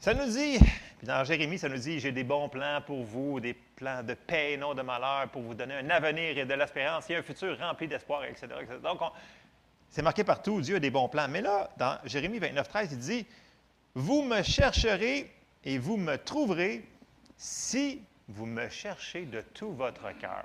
[0.00, 0.58] Ça nous dit,
[0.98, 4.14] puis dans Jérémie, ça nous dit J'ai des bons plans pour vous, des plans de
[4.14, 7.58] paix, non de malheur, pour vous donner un avenir et de l'espérance et un futur
[7.58, 8.46] rempli d'espoir, etc.
[8.60, 8.78] etc.
[8.82, 9.10] Donc, on-
[9.90, 11.26] c'est marqué partout Dieu a des bons plans.
[11.28, 13.26] Mais là, dans Jérémie 29, 13, il dit
[13.94, 15.32] Vous me chercherez
[15.64, 16.84] et vous me trouverez
[17.38, 20.44] si vous me cherchez de tout votre cœur.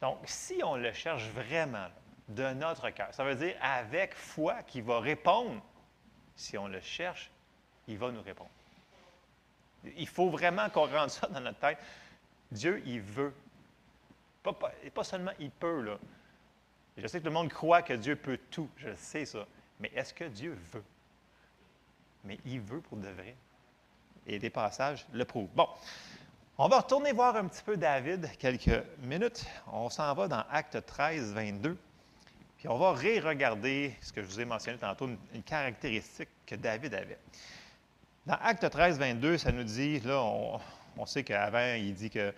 [0.00, 1.88] Donc, si on le cherche vraiment
[2.28, 5.62] de notre cœur, ça veut dire avec foi qui va répondre.
[6.34, 7.30] Si on le cherche,
[7.86, 8.50] il va nous répondre.
[9.96, 11.78] Il faut vraiment qu'on rende ça dans notre tête.
[12.50, 13.34] Dieu, il veut.
[14.42, 15.98] Pas, pas seulement il peut, là.
[16.96, 18.68] Je sais que le monde croit que Dieu peut tout.
[18.76, 19.46] Je sais ça.
[19.78, 20.84] Mais est-ce que Dieu veut?
[22.24, 23.34] Mais il veut pour de vrai.
[24.26, 25.50] Et des passages le prouvent.
[25.54, 25.68] Bon,
[26.58, 29.44] on va retourner voir un petit peu David quelques minutes.
[29.72, 31.76] On s'en va dans Acte 13, 22.
[32.58, 36.94] Puis on va ré-regarder ce que je vous ai mentionné tantôt, une, caractéristique que David
[36.94, 37.18] avait.
[38.26, 42.32] Dans Acte 13, 22, ça nous dit, là, on sait qu'avant, il dit que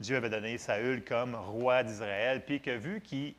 [0.00, 3.34] Dieu avait donné Saül comme roi d'Israël, puis que vu qu'il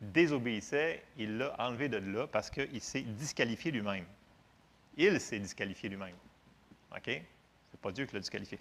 [0.00, 4.04] désobéissait, il l'a enlevé de là parce qu'il s'est disqualifié lui-même.
[4.96, 6.16] Il s'est disqualifié lui-même.
[6.96, 7.22] OK?
[7.70, 8.58] C'est pas Dieu qui l'a disqualifié.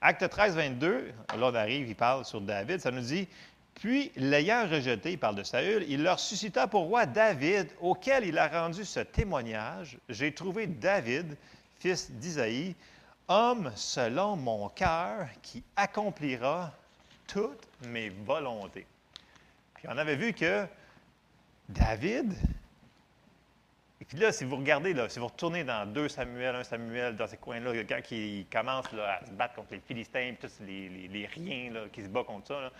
[0.00, 3.28] Acte 13, 22, là on arrive, il parle sur David, ça nous dit
[3.74, 8.38] Puis, l'ayant rejeté, il parle de Saül, il leur suscita pour roi David, auquel il
[8.38, 11.36] a rendu ce témoignage J'ai trouvé David,
[11.78, 12.74] fils d'Isaïe,
[13.28, 16.72] homme selon mon cœur, qui accomplira
[17.26, 18.86] toutes mes volontés.
[19.74, 20.66] Puis on avait vu que
[21.68, 22.34] David,
[24.04, 27.16] et puis là, si vous regardez, là, si vous retournez dans 2 Samuel, 1 Samuel,
[27.16, 30.62] dans ces coins-là, quand il commence là, à se battre contre les Philistins, puis tous
[30.62, 32.70] les, les- riens là, qui se battent contre ça,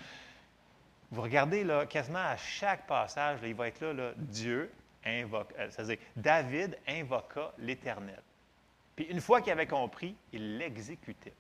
[1.11, 4.71] vous regardez là, quasiment à chaque passage, il va être là, Dieu
[5.03, 8.21] invoque, euh, c'est-à-dire David invoqua l'Éternel.
[8.95, 11.33] Puis une fois qu'il avait compris, il l'exécutait.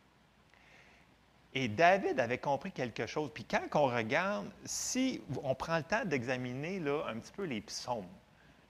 [1.53, 3.30] Et David avait compris quelque chose.
[3.35, 8.09] Puis quand on regarde, si on prend le temps d'examiner un petit peu les psaumes,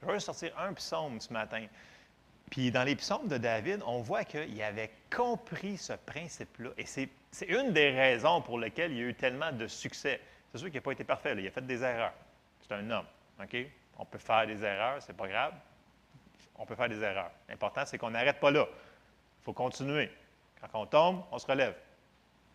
[0.09, 1.66] je vais sortir un psaume ce matin.
[2.50, 6.70] Puis dans les psaumes de David, on voit qu'il avait compris ce principe-là.
[6.78, 7.09] Et c'est
[7.48, 10.20] une des raisons pour lesquelles il y a eu tellement de succès.
[10.52, 12.12] C'est sûr qu'il n'a pas été parfait, il a fait des erreurs.
[12.61, 13.07] C'est un homme.
[13.42, 13.57] OK?
[13.98, 15.55] On peut faire des erreurs, c'est pas grave.
[16.57, 17.30] On peut faire des erreurs.
[17.48, 18.66] L'important, c'est qu'on n'arrête pas là.
[19.40, 20.11] Il faut continuer.
[20.61, 21.74] Quand on tombe, on se relève.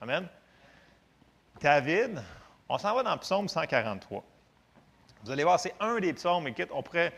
[0.01, 0.27] Amen?
[1.59, 2.23] David,
[2.69, 4.23] on s'en va dans le psaume 143.
[5.23, 6.47] Vous allez voir, c'est un des psaumes.
[6.47, 7.13] Écoute, on pourrait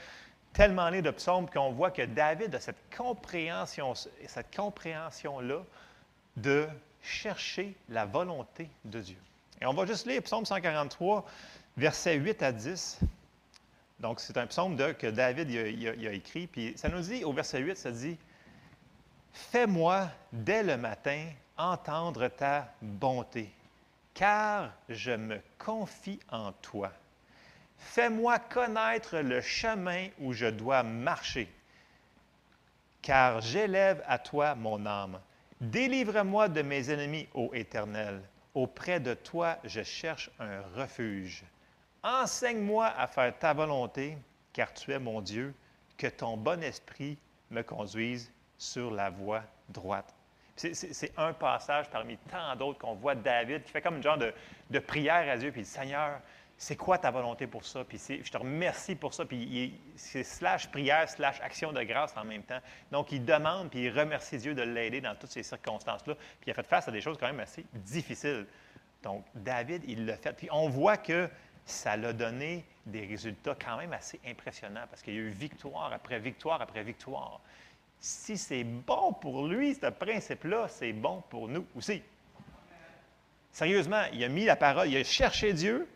[0.53, 5.63] tellement lire de psaumes qu'on voit que David a cette compréhension, cette compréhension-là
[6.37, 6.67] de
[7.01, 9.17] chercher la volonté de Dieu.
[9.61, 11.25] Et on va juste lire psaume 143,
[11.77, 12.99] versets 8 à 10.
[13.99, 16.47] Donc, c'est un psaume que David a, a écrit.
[16.47, 18.17] Puis ça nous dit, au verset 8, ça dit
[19.33, 21.27] Fais-moi dès le matin
[21.57, 23.53] entendre ta bonté,
[24.13, 26.91] car je me confie en toi.
[27.81, 31.51] Fais-moi connaître le chemin où je dois marcher,
[33.01, 35.19] car j'élève à toi mon âme.
[35.59, 38.21] Délivre-moi de mes ennemis, ô Éternel.
[38.53, 41.43] Auprès de toi, je cherche un refuge.
[42.03, 44.17] Enseigne-moi à faire ta volonté,
[44.53, 45.53] car tu es mon Dieu.
[45.97, 47.17] Que ton bon esprit
[47.49, 50.13] me conduise sur la voie droite.
[50.55, 54.33] C'est- un passage parmi tant d'autres qu'on voit David qui fait comme une genre de,
[54.69, 56.19] de prière à Dieu, puis Seigneur,
[56.61, 57.83] c'est quoi ta volonté pour ça?
[57.83, 59.25] Puis je te remercie pour ça.
[59.25, 62.59] Puis c'est slash prière, slash action de grâce en même temps.
[62.91, 66.13] Donc il demande, puis il remercie Dieu de l'aider dans toutes ces circonstances-là.
[66.13, 68.45] Puis il a fait face à des choses quand même assez difficiles.
[69.01, 70.33] Donc David, il l'a fait.
[70.33, 71.27] Puis on voit que
[71.65, 75.91] ça l'a donné des résultats quand même assez impressionnants parce qu'il y a eu victoire
[75.91, 77.41] après victoire après victoire.
[77.99, 82.03] Si c'est bon pour lui, ce principe-là, c'est bon pour nous aussi.
[83.51, 85.87] Sérieusement, il a mis la parole, il a cherché Dieu,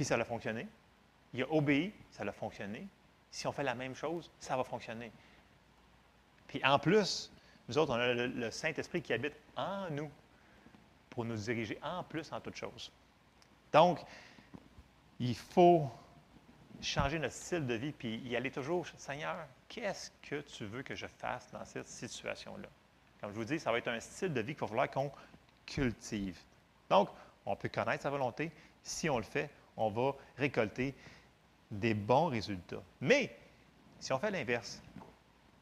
[0.00, 0.66] puis ça a fonctionné.
[1.34, 2.88] Il a obéi, ça a fonctionné.
[3.30, 5.12] Si on fait la même chose, ça va fonctionner.
[6.48, 7.30] Puis en plus,
[7.68, 10.10] nous autres, on a le, Saint-Esprit qui habite en nous
[11.10, 12.90] pour nous diriger en plus en toutes choses.
[13.74, 14.00] Donc,
[15.18, 15.90] il faut
[16.80, 19.36] changer notre style de vie puis y aller toujours, Seigneur,
[19.68, 22.68] qu'est-ce que tu veux que je fasse dans cette situation-là?
[23.20, 25.12] Comme je vous dis, ça va être un style de vie qu'il va falloir qu'on
[25.66, 26.38] cultive.
[26.88, 27.10] Donc,
[27.44, 28.50] on peut connaître sa volonté.
[28.82, 29.50] Si on le fait,
[29.80, 30.94] on va récolter
[31.70, 32.82] des bons résultats.
[33.00, 33.34] Mais,
[33.98, 34.82] si on fait l'inverse,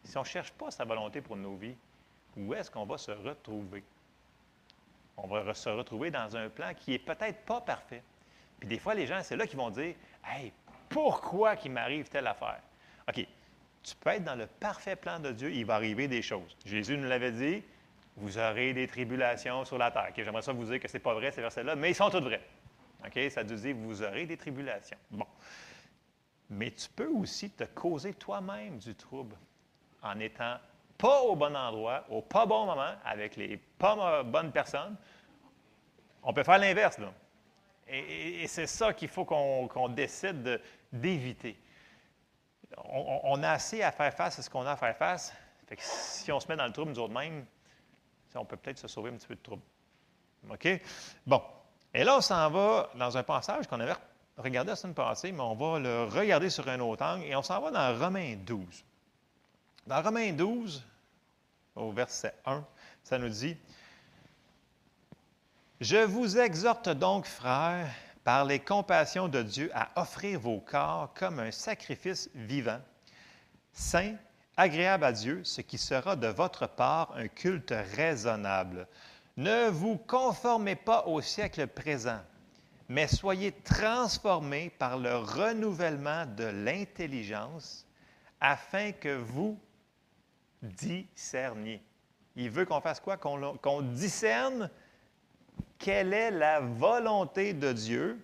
[0.02, 1.76] si on ne cherche pas sa volonté pour nos vies,
[2.36, 3.84] où est-ce qu'on va se retrouver?
[5.16, 8.02] On va se retrouver dans un plan qui n'est peut-être pas parfait.
[8.58, 9.94] Puis des fois, les gens, c'est là qu'ils vont dire
[10.24, 10.52] Hey,
[10.88, 12.60] pourquoi qu'il m'arrive telle affaire?
[13.08, 13.26] OK,
[13.82, 16.56] tu peux être dans le parfait plan de Dieu, il va arriver des choses.
[16.64, 17.62] Jésus nous l'avait dit
[18.16, 20.12] Vous aurez des tribulations sur la terre.
[20.16, 22.20] J'aimerais ça vous dire que ce n'est pas vrai, ces versets-là, mais ils sont tous
[22.20, 22.42] vrais.
[23.04, 24.98] OK, ça nous dit Vous aurez des tribulations.
[25.10, 25.26] Bon.
[26.50, 29.36] Mais tu peux aussi te causer toi-même du trouble
[30.02, 30.56] en étant
[30.96, 34.96] pas au bon endroit, au pas bon moment, avec les pas bonnes personnes.
[36.22, 37.12] On peut faire l'inverse, là.
[37.86, 40.60] Et, c'est ça qu'il faut qu'on décide de-
[40.92, 41.58] d'éviter.
[42.84, 45.32] On, a assez à faire face à ce qu'on a à faire face.
[45.66, 47.46] Fait que si on se met dans le trouble nous autres mêmes,
[48.34, 49.62] on peut peut-être se sauver un petit peu de trouble.
[50.50, 50.68] OK?
[51.26, 51.42] Bon.
[51.94, 53.94] Et là, on s'en va dans un passage qu'on avait
[54.36, 57.42] regardé la semaine passée, mais on va le regarder sur un autre angle et on
[57.42, 58.84] s'en va dans Romains 12.
[59.86, 60.84] Dans Romains 12,
[61.74, 62.64] au verset 1,
[63.02, 63.56] ça nous dit
[65.80, 67.88] Je vous exhorte donc, frères,
[68.22, 72.80] par les compassions de Dieu, à offrir vos corps comme un sacrifice vivant,
[73.72, 74.14] saint,
[74.58, 78.86] agréable à Dieu, ce qui sera de votre part un culte raisonnable.
[79.38, 82.18] Ne vous conformez pas au siècle présent,
[82.88, 87.86] mais soyez transformés par le renouvellement de l'intelligence,
[88.40, 89.56] afin que vous
[90.60, 91.80] discerniez.
[92.34, 93.16] Il veut qu'on fasse quoi?
[93.16, 94.68] Qu'on discerne
[95.78, 98.18] quelle est la volonté de Dieu,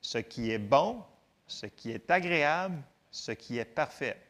[0.00, 1.04] ce qui est bon,
[1.46, 2.82] ce qui est agréable,
[3.12, 4.20] ce qui est parfait.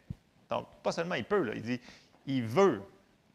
[0.50, 1.80] Donc, pas seulement il peut, là, il dit,
[2.26, 2.82] il veut,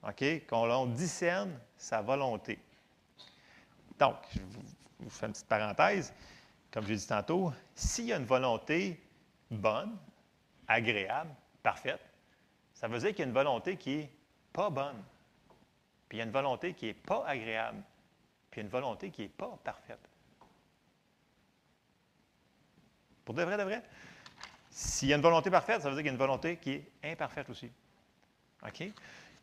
[0.07, 2.59] OK, qu'on discerne sa volonté.
[3.99, 6.13] Donc, je vous, fais une petite parenthèse.
[6.71, 9.01] Comme j'ai dit tantôt, s'il y a une volonté
[9.51, 9.97] bonne,
[10.67, 11.31] agréable,
[11.61, 12.01] parfaite,
[12.73, 14.11] ça veut dire qu'il y a une volonté qui n'est
[14.51, 15.03] pas bonne.
[16.09, 17.83] Puis il y a une volonté qui n'est pas agréable.
[18.49, 19.99] Puis il y a une volonté qui n'est pas parfaite.
[23.23, 23.83] Pour de vrai, de vrai,
[24.69, 26.71] s'il y a une volonté parfaite, ça veut dire qu'il y a une volonté qui
[26.71, 27.71] est imparfaite aussi.
[28.65, 28.83] OK?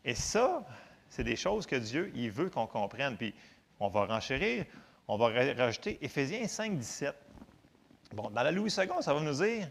[0.03, 0.63] Et ça,
[1.09, 3.17] c'est des choses que Dieu, il veut qu'on comprenne.
[3.17, 3.33] Puis
[3.81, 4.65] on va renchérir,
[5.07, 7.15] on va ra- rajouter Éphésiens 5, 17.
[8.13, 9.67] Bon, dans la Louis II, ça va nous dire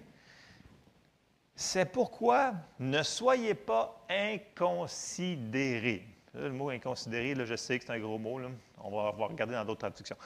[1.55, 6.05] C'est pourquoi ne soyez pas inconsidérés.
[6.35, 8.41] Le mot inconsidéré, je sais que c'est un gros mot.
[8.83, 10.17] On, va, regarder dans d'autres traductions.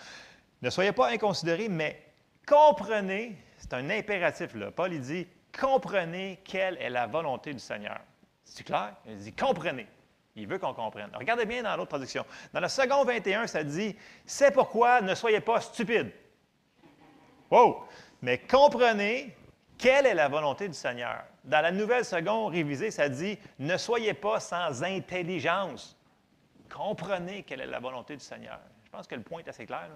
[0.62, 2.02] Ne soyez pas inconsidérés, mais
[2.46, 4.54] comprenez, c'est un impératif.
[4.74, 5.26] Paul dit
[5.58, 8.00] comprenez quelle est la volonté du Seigneur.
[8.44, 8.94] C'est clair?
[9.06, 9.86] Il dit comprenez.
[10.36, 11.10] Il veut qu'on comprenne.
[11.14, 12.24] Regardez bien dans l'autre traduction.
[12.52, 16.12] Dans le second 21, ça dit C'est pourquoi ne soyez pas stupides.
[17.50, 17.84] Wow!
[18.20, 19.36] Mais comprenez
[19.78, 21.24] quelle est la volonté du Seigneur.
[21.44, 25.96] Dans la nouvelle seconde révisée, ça dit Ne soyez pas sans intelligence.
[26.72, 28.58] Comprenez quelle est la volonté du Seigneur.
[28.84, 29.88] Je pense que le point est assez clair.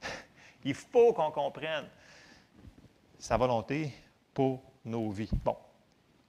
[0.64, 1.88] Il faut qu'on comprenne
[3.18, 3.92] sa volonté
[4.32, 5.30] pour nos vies.
[5.44, 5.56] Bon,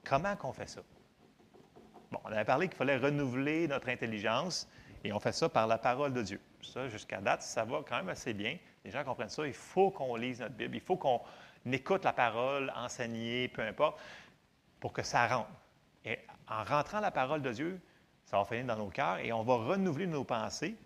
[0.04, 0.80] comment qu'on fait ça?
[2.24, 4.68] On avait parlé qu'il fallait renouveler notre intelligence
[5.02, 6.40] et on fait ça par la parole de Dieu.
[6.62, 8.56] Ça, jusqu'à date, ça va quand même assez bien.
[8.84, 9.46] Les gens comprennent ça.
[9.46, 10.76] Il faut qu'on lise notre Bible.
[10.76, 11.20] Il faut qu'on
[11.70, 13.98] écoute la parole enseignée, peu importe,
[14.80, 15.50] pour que ça rentre.
[16.04, 17.80] Et en rentrant la parole de Dieu,
[18.24, 20.76] ça va finir dans nos cœurs et on va renouveler nos pensées.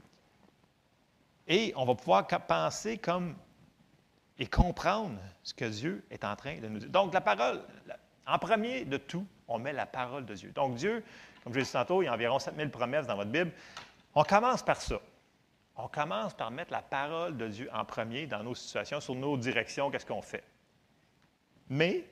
[1.47, 3.37] Et on va pouvoir penser comme
[4.39, 6.91] et comprendre ce que Dieu est en train de nous dire.
[6.91, 7.63] Donc, la parole,
[8.27, 10.51] en premier de tout, on met la parole de Dieu.
[10.51, 11.03] Donc, Dieu,
[11.43, 13.51] comme je l'ai dit tantôt, il y a environ 7000 promesses dans votre Bible.
[14.15, 15.01] On commence par ça.
[15.77, 19.37] On commence par mettre la parole de Dieu en premier dans nos situations, sur nos
[19.37, 20.45] directions, qu'est-ce qu'on fait.
[21.69, 22.05] Mais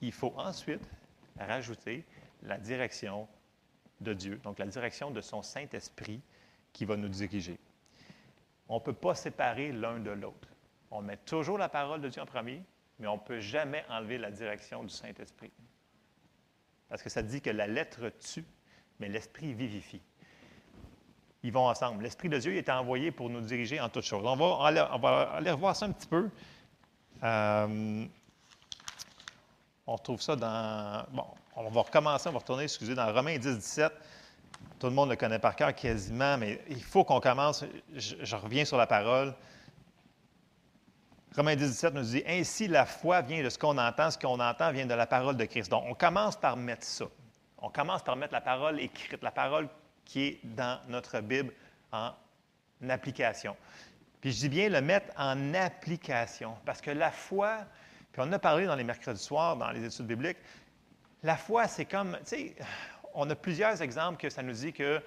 [0.00, 0.82] il faut ensuite
[1.38, 2.04] rajouter
[2.42, 3.28] la direction
[4.00, 6.20] de Dieu, donc la direction de son Saint-Esprit
[6.72, 7.58] qui va nous diriger.
[8.68, 10.48] On ne peut pas séparer l'un de l'autre.
[10.90, 12.62] On met toujours la parole de Dieu en premier,
[12.98, 15.52] mais on ne peut jamais enlever la direction du Saint-Esprit.
[16.90, 18.44] Parce que ça dit que la lettre tue,
[18.98, 20.02] mais l'Esprit vivifie.
[21.42, 22.02] Ils vont ensemble.
[22.02, 24.22] L'Esprit de Dieu est envoyé pour nous diriger en toutes choses.
[24.26, 26.28] On va aller, revoir ça un petit peu.
[27.22, 28.04] Euh,
[29.86, 31.06] on retrouve ça dans.
[31.12, 31.24] Bon,
[31.56, 33.92] on va recommencer, on va retourner, excusez, dans Romains 10, 17.
[34.78, 37.64] Tout le monde le connaît par cœur quasiment, mais il faut qu'on commence.
[37.94, 39.34] Je reviens sur la parole.
[41.36, 44.40] Romains 10, 17 nous dit Ainsi, la foi vient de ce qu'on entend, ce qu'on
[44.40, 45.70] entend vient de la parole de Christ.
[45.70, 47.04] Donc, on commence par mettre ça.
[47.58, 49.68] On commence par mettre la parole écrite, la parole
[50.04, 51.52] qui est dans notre Bible
[51.92, 52.12] en
[52.88, 53.56] application.
[54.20, 57.58] Puis je dis bien le mettre en application, parce que la foi,
[58.12, 60.38] puis on a parlé dans les mercredis soirs, dans les études bibliques,
[61.22, 62.56] la foi, c'est comme, tu sais,
[63.14, 65.00] on a plusieurs exemples que ça nous dit que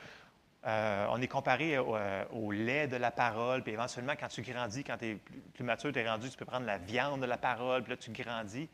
[0.65, 4.41] euh, on est comparé au, euh, au lait de la parole, puis éventuellement, quand tu
[4.41, 7.25] grandis, quand tu es plus, mature, tu es rendu, tu peux prendre la viande de
[7.25, 8.69] la parole, puis là, tu grandis.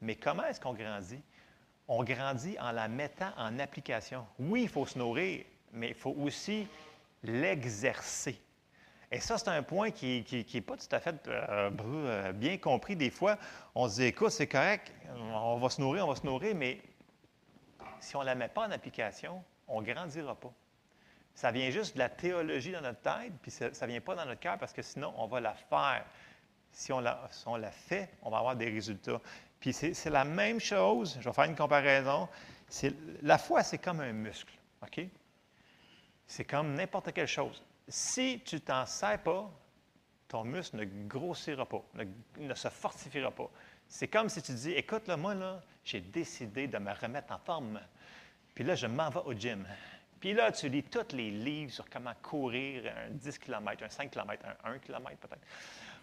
[0.00, 1.20] Mais comment est-ce qu'on grandit?
[1.86, 4.26] On grandit en la mettant en application.
[4.38, 6.66] Oui, il faut se nourrir, mais il faut aussi
[7.22, 8.40] l'exercer.
[9.10, 12.96] Et ça, c'est un point qui n'est pas tout à fait euh, euh, bien compris.
[12.96, 13.36] Des fois,
[13.74, 16.80] on se dit, écoute, c'est correct, on va se nourrir, on va se nourrir, mais
[18.00, 20.52] si on ne la met pas en application, on ne grandira pas.
[21.34, 24.24] Ça vient juste de la théologie dans notre tête, puis ça ne vient pas dans
[24.24, 26.04] notre cœur parce que sinon, on va la faire.
[26.70, 29.20] Si on la, fait, on va avoir des résultats.
[29.60, 32.28] Puis c'est la même chose, je vais faire une comparaison.
[33.22, 35.06] La foi, c'est comme un muscle, OK?
[36.26, 37.62] C'est comme n'importe quelle chose.
[37.86, 39.50] Si tu t'en sers pas,
[40.28, 42.04] ton muscle ne grossira pas, ne,
[42.38, 43.50] ne se fortifiera pas.
[43.88, 47.38] C'est comme si tu dis, écoute, là, moi, là, j'ai décidé de me remettre en
[47.38, 47.80] forme.
[48.54, 49.66] Puis là, je m'en vais au gym.
[50.24, 54.10] Puis là, tu lis tous les livres sur comment courir un 10 km, un 5
[54.10, 55.42] km, un 1 km peut-être.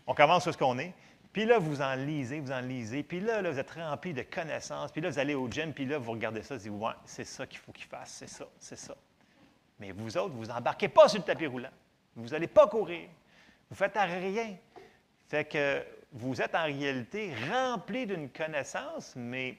[0.05, 0.93] On commence sur ce qu'on est.
[1.33, 3.01] Puis là, vous en lisez, vous en lisez.
[3.01, 4.91] Puis là, là, vous êtes rempli de connaissances.
[4.91, 5.73] Puis là, vous allez au gym.
[5.73, 8.11] Puis là, vous regardez ça, vous dites, ouais, c'est ça qu'il faut qu'il fasse.
[8.11, 8.95] C'est ça, c'est ça.
[9.79, 11.71] Mais vous autres, vous embarquez pas sur le tapis roulant.
[12.15, 13.09] Vous n'allez pas courir.
[13.71, 14.55] Vous faites à rien.
[15.29, 19.57] Fait que vous êtes en réalité rempli d'une connaissance, mais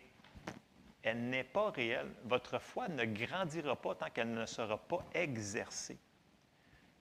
[1.03, 2.11] elle n'est pas réelle.
[2.25, 5.99] Votre foi ne grandira pas tant qu'elle ne sera pas exercée.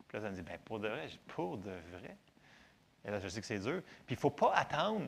[0.07, 2.17] Puis là, ça me dit, bien, pour de vrai, pour de vrai.
[3.05, 3.81] Et là, je sais que c'est dur.
[4.05, 5.07] Puis il ne faut pas attendre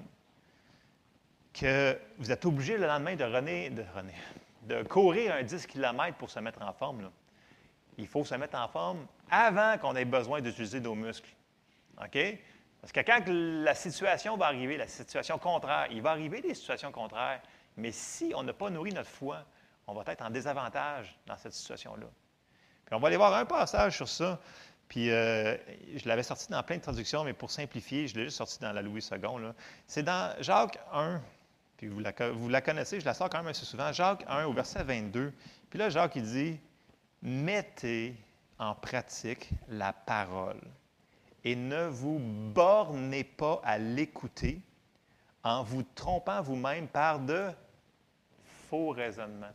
[1.54, 4.16] que vous êtes obligé le lendemain de, rener, de, rener,
[4.64, 7.12] de courir un 10 km pour se mettre en forme.
[7.98, 11.30] Il faut se mettre en forme avant qu'on ait besoin d'utiliser nos muscles.
[12.04, 12.18] OK?
[12.82, 16.91] Parce que quand la situation va arriver, la situation contraire, il va arriver des situations
[16.91, 17.41] contraires,
[17.78, 19.43] mais si on n'a pas nourri notre foi,
[19.88, 22.07] on va être en désavantage dans cette situation-là.
[22.86, 24.39] Puis on va aller voir un passage sur ça.
[24.88, 25.57] Puis euh,
[25.95, 28.71] je l'avais sorti dans plein de traductions, mais pour simplifier, je l'ai juste sorti dans
[28.71, 29.19] la Louis II.
[29.88, 31.21] C'est dans Jacques 1,
[31.78, 33.91] puis vous la, vous la, connaissez, je la sors quand même assez souvent.
[33.91, 35.34] Jacques 1 au verset 22.
[35.69, 36.59] Puis là, Jacques, il dit
[37.21, 38.15] Mettez
[38.59, 40.61] en pratique la parole
[41.43, 44.61] et ne vous bornez pas à l'écouter
[45.43, 47.49] en vous trompant vous-même par de
[48.74, 49.53] faux raisonnements.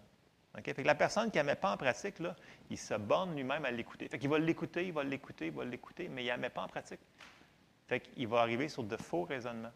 [0.55, 2.37] Fait que la personne qui ne met pas en pratique, là,
[2.71, 4.07] il se borne lui-même à l'écouter.
[4.09, 6.51] Fait qu'il va l'écouter, il va l'écouter, il va l'écouter, mais il ne la met
[6.51, 7.01] pas en pratique.
[7.89, 9.73] Fait qu'il va arriver sur de faux raisonnements.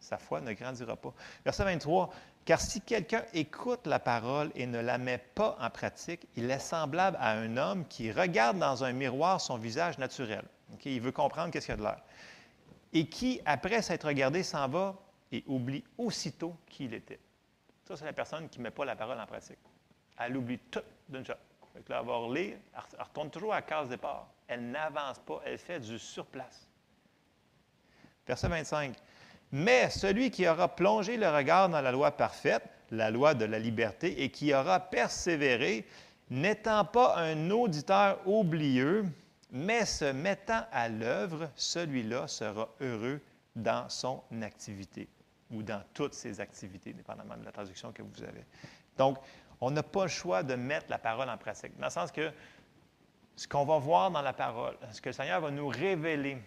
[0.00, 1.14] Sa foi ne grandira pas.
[1.44, 2.10] Verset 23.
[2.44, 6.58] Car si quelqu'un écoute la parole et ne la met pas en pratique, il est
[6.58, 10.44] semblable à un homme qui regarde dans un miroir son visage naturel.
[10.84, 12.02] Il veut comprendre qu'est-ce qu'il y a de l'air.
[12.94, 14.96] Et qui, après s'être regardé, s'en va
[15.30, 17.20] et oublie aussitôt qui il était.
[17.90, 19.58] Ça, c'est la personne qui ne met pas la parole en pratique.
[20.16, 20.78] Elle oublie tout
[21.08, 21.32] d'une shot.
[21.88, 24.28] Là, elle va relire, elle retourne toujours à la case départ.
[24.46, 26.68] Elle n'avance pas, elle fait du surplace.
[28.28, 28.94] Verset 25.
[29.50, 32.62] Mais celui qui aura plongé le regard dans la loi parfaite,
[32.92, 35.84] la loi de la liberté, et qui aura persévéré,
[36.30, 39.04] n'étant pas un auditeur oublieux,
[39.50, 43.20] mais se mettant à l'œuvre, celui-là sera heureux
[43.56, 45.08] dans son activité
[45.50, 48.44] ou dans toutes ses activités, dépendamment de la traduction que vous avez.
[48.96, 49.18] Donc,
[49.60, 52.32] on n'a pas le choix de mettre la parole en pratique, dans le sens que
[53.36, 56.38] ce qu'on va voir dans la parole, ce que le Seigneur va nous révéler,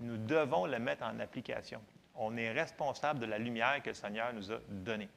[0.00, 1.80] nous devons le mettre en application.
[2.14, 5.08] On est responsable de la lumière que le Seigneur nous a donnée.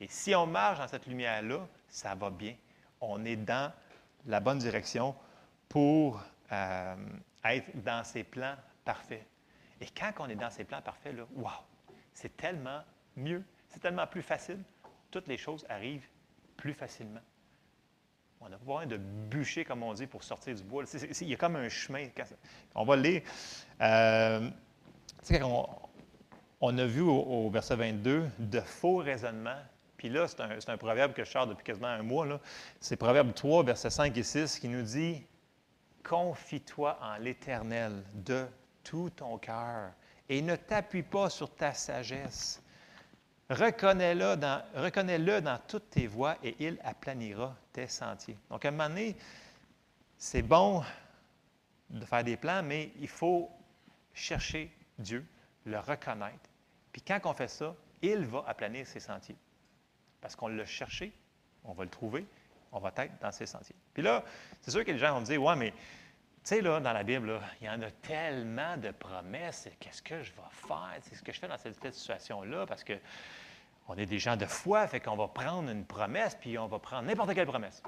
[0.00, 2.54] Et si on marche dans cette lumière-là, ça va bien.
[3.00, 3.72] On est dans
[4.26, 5.14] la bonne direction
[5.68, 6.96] pour euh,
[7.44, 8.54] être dans ses plans
[8.84, 9.26] parfaits.
[9.80, 11.50] Et quand on est dans ses plans parfaits, là, wow,
[12.14, 12.82] c'est tellement
[13.16, 14.58] mieux, c'est tellement plus facile.
[15.10, 16.06] Toutes les choses arrivent
[16.56, 17.20] plus facilement.
[18.40, 20.84] On n'a pas besoin de bûcher, comme on dit, pour sortir du bois.
[21.20, 22.08] il y a comme un chemin.
[22.74, 23.22] On va le lire.
[23.80, 24.50] Euh,
[26.60, 29.60] on, a vu au, verset 22 de faux raisonnements.
[29.96, 32.40] Puis là, c'est un, un, proverbe que je sors depuis quasiment un mois.
[32.80, 35.24] C'est Proverbe 3, versets 5 et 6, qui nous dit
[36.02, 38.46] Confie-toi en l'Éternel de
[38.82, 39.92] tout ton cœur
[40.32, 42.62] et ne t'appuie pas sur ta sagesse.
[43.50, 44.34] Reconnais-le
[45.42, 48.38] dans, toutes tes voies et il aplanira tes sentiers.
[48.48, 49.14] Donc, à un moment donné,
[50.16, 50.82] c'est bon
[51.90, 53.50] de faire des plans, mais il faut
[54.14, 55.22] chercher Dieu,
[55.66, 56.48] le reconnaître.
[56.92, 59.36] Puis quand on fait ça, il va aplanir ses sentiers.
[60.22, 61.12] Parce qu'on l'a cherché,
[61.62, 62.26] on va le trouver,
[62.72, 63.76] on va être dans ces sentiers.
[63.92, 64.24] Puis là,
[64.62, 65.74] c'est sûr que les gens vont me dire, ouais, mais
[66.44, 69.68] sais, là, dans la Bible, il y en a tellement de promesses.
[69.78, 70.98] Qu'est-ce que je vais faire?
[71.02, 72.94] C'est ce que je fais dans cette, situation-là parce que
[73.88, 76.78] on est des gens de foi, fait qu'on va prendre une promesse, puis on va
[76.78, 77.82] prendre n'importe quelle promesse.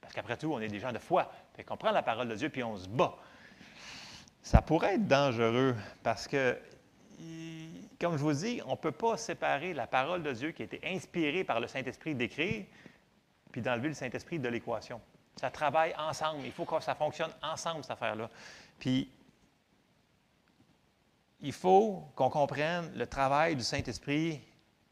[0.00, 1.30] Parce qu'après tout, on est des gens de foi.
[1.54, 3.16] Fait qu'on prend la parole de Dieu, puis on se bat.
[4.42, 6.58] Ça pourrait être dangereux parce que,
[8.00, 10.66] comme je vous dis, on ne peut pas séparer la parole de Dieu qui a
[10.66, 12.64] été inspirée par le Saint-Esprit d'écrire
[13.50, 15.00] puis d'enlever le Saint-Esprit de l'équation.
[15.36, 16.44] Ça travaille ensemble.
[16.44, 18.30] Il faut que ça fonctionne ensemble, cette affaire-là.
[18.78, 19.10] Puis,
[21.40, 24.40] il faut qu'on comprenne le travail du Saint-Esprit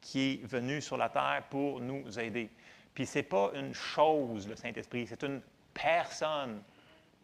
[0.00, 2.50] qui est venu sur la terre pour nous aider.
[2.94, 5.40] Puis, ce n'est pas une chose, le Saint-Esprit, c'est une
[5.72, 6.62] personne.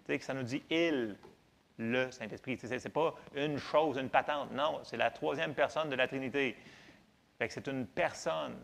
[0.04, 1.16] Tu sais, que ça nous dit il,
[1.78, 2.58] le Saint-Esprit.
[2.58, 4.52] Ce n'est pas une chose, une patente.
[4.52, 6.56] Non, c'est la troisième personne de la Trinité.
[7.48, 8.56] C'est une personne.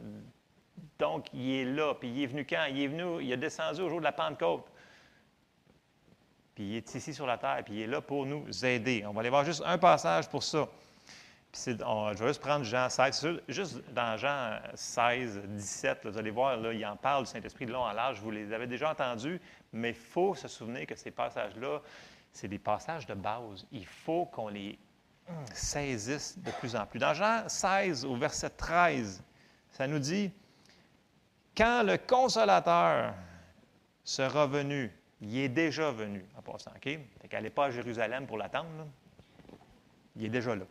[0.99, 1.95] Donc, il est là.
[1.95, 2.67] Puis il est venu quand?
[2.71, 4.65] Il est venu, il est descendu au jour de la Pentecôte.
[6.55, 9.05] Puis il est ici sur la terre, puis il est là pour nous aider.
[9.07, 10.69] On va aller voir juste un passage pour ça.
[11.51, 13.43] Puis je vais juste prendre Jean 16.
[13.49, 17.73] Juste dans Jean 16, 17, vous allez voir, là, il en parle du Saint-Esprit de
[17.73, 18.21] long en large.
[18.21, 19.41] Vous les avez déjà entendus,
[19.73, 21.81] mais il faut se souvenir que ces passages-là,
[22.33, 23.67] c'est des passages de base.
[23.73, 24.79] Il faut qu'on les
[25.53, 26.99] saisisse de plus en plus.
[26.99, 29.23] Dans Jean 16, au verset 13,
[29.71, 30.33] ça nous dit
[31.57, 33.15] quand le consolateur
[34.03, 34.91] sera venu,
[35.21, 36.83] il est déjà venu, en passant, OK?
[36.83, 38.87] Fait qu'elle pas à Jérusalem pour l'attendre,
[40.17, 40.65] il est déjà là.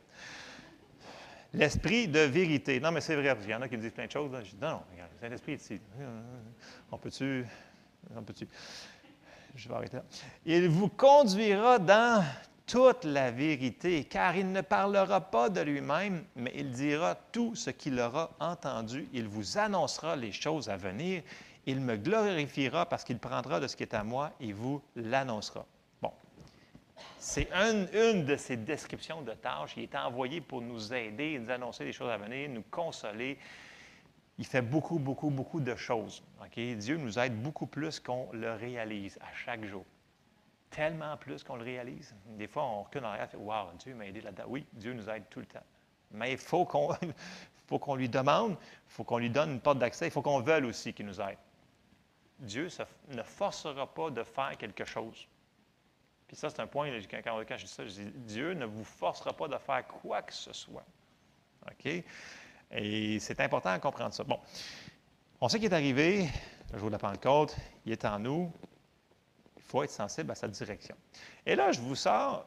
[1.53, 2.79] L'esprit de vérité.
[2.79, 4.31] Non, mais c'est vrai, parce qu'il y en a qui me disent plein de choses.
[4.43, 5.79] Je dis, non, non, regarde, c'est l'esprit ici.
[6.91, 7.45] On peut-tu.
[8.15, 8.47] On peut-tu?
[9.55, 10.03] Je vais arrêter là.
[10.45, 12.25] Il vous conduira dans
[12.65, 17.69] toute la vérité, car il ne parlera pas de lui-même, mais il dira tout ce
[17.69, 19.07] qu'il aura entendu.
[19.13, 21.23] Il vous annoncera les choses à venir.
[21.65, 25.65] Il me glorifiera parce qu'il prendra de ce qui est à moi et vous l'annoncera.
[26.01, 26.11] Bon.
[27.19, 29.73] C'est une, une de ces descriptions de tâches.
[29.77, 33.37] Il est envoyé pour nous aider, nous annoncer des choses à venir, nous consoler.
[34.37, 36.23] Il fait beaucoup, beaucoup, beaucoup de choses.
[36.41, 36.59] OK?
[36.77, 39.85] Dieu nous aide beaucoup plus qu'on le réalise à chaque jour.
[40.75, 42.15] Tellement plus qu'on le réalise.
[42.25, 44.45] Des fois, on recule en arrière et fait Waouh, Dieu m'a aidé là-dedans.
[44.47, 45.63] Oui, Dieu nous aide tout le temps.
[46.11, 46.89] Mais il faut qu'on
[47.95, 50.93] lui demande, il faut qu'on lui donne une porte d'accès, il faut qu'on veuille aussi
[50.93, 51.37] qu'il nous aide.
[52.39, 52.67] Dieu
[53.09, 55.27] ne forcera pas de faire quelque chose.
[56.27, 58.83] Puis ça, c'est un point, quand- quand je dis ça, je dis Dieu ne vous
[58.83, 60.85] forcera pas de faire quoi que ce soit.
[61.69, 62.03] OK?
[62.71, 64.23] Et c'est important de comprendre ça.
[64.23, 64.39] Bon,
[65.39, 66.27] on sait qu'il est arrivé,
[66.71, 68.51] le jour de la Pentecôte, il est en nous.
[69.73, 70.95] Faut être sensible à sa direction.
[71.47, 72.45] Et là, je vous sors,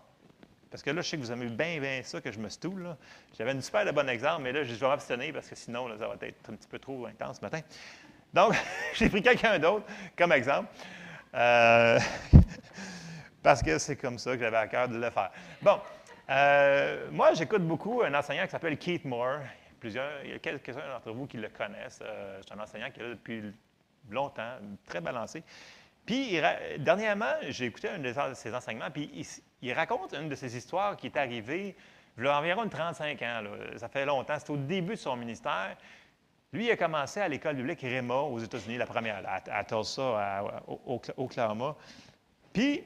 [0.70, 2.94] parce que là, je sais que vous aimez bien, bien ça, que je me stoule.
[3.36, 6.14] J'avais une super bon exemple, mais là, je vais m'abstenir parce que sinon, ça va
[6.20, 7.62] être un petit peu trop intense ce matin.
[8.32, 8.54] Donc,
[8.94, 9.86] j'ai pris quelqu'un d'autre
[10.16, 10.68] comme exemple.
[11.34, 11.98] Euh,
[13.42, 15.32] parce que c'est comme ça que j'avais à cœur de le faire.
[15.60, 15.80] Bon,
[16.30, 19.40] euh, moi, j'écoute beaucoup un enseignant qui s'appelle Keith Moore.
[19.80, 21.98] Plusieurs, il y a quelques-uns d'entre vous qui le connaissent.
[22.02, 23.52] Euh, c'est un enseignant qui est là depuis
[24.12, 25.42] longtemps, très balancé.
[26.06, 26.40] Puis,
[26.78, 29.10] dernièrement, j'ai écouté un de ses enseignements, puis
[29.60, 31.74] il, raconte une de ses histoires qui est arrivée
[32.18, 33.42] il y a environ une 35 ans.
[33.76, 34.38] Ça fait longtemps.
[34.38, 35.76] C'était au début de son ministère.
[36.52, 40.62] Lui, il a commencé à l'école biblique Rema aux États-Unis, la première, à, Tulsa, à-
[40.66, 41.76] au- Oklahoma.
[42.52, 42.82] Puis,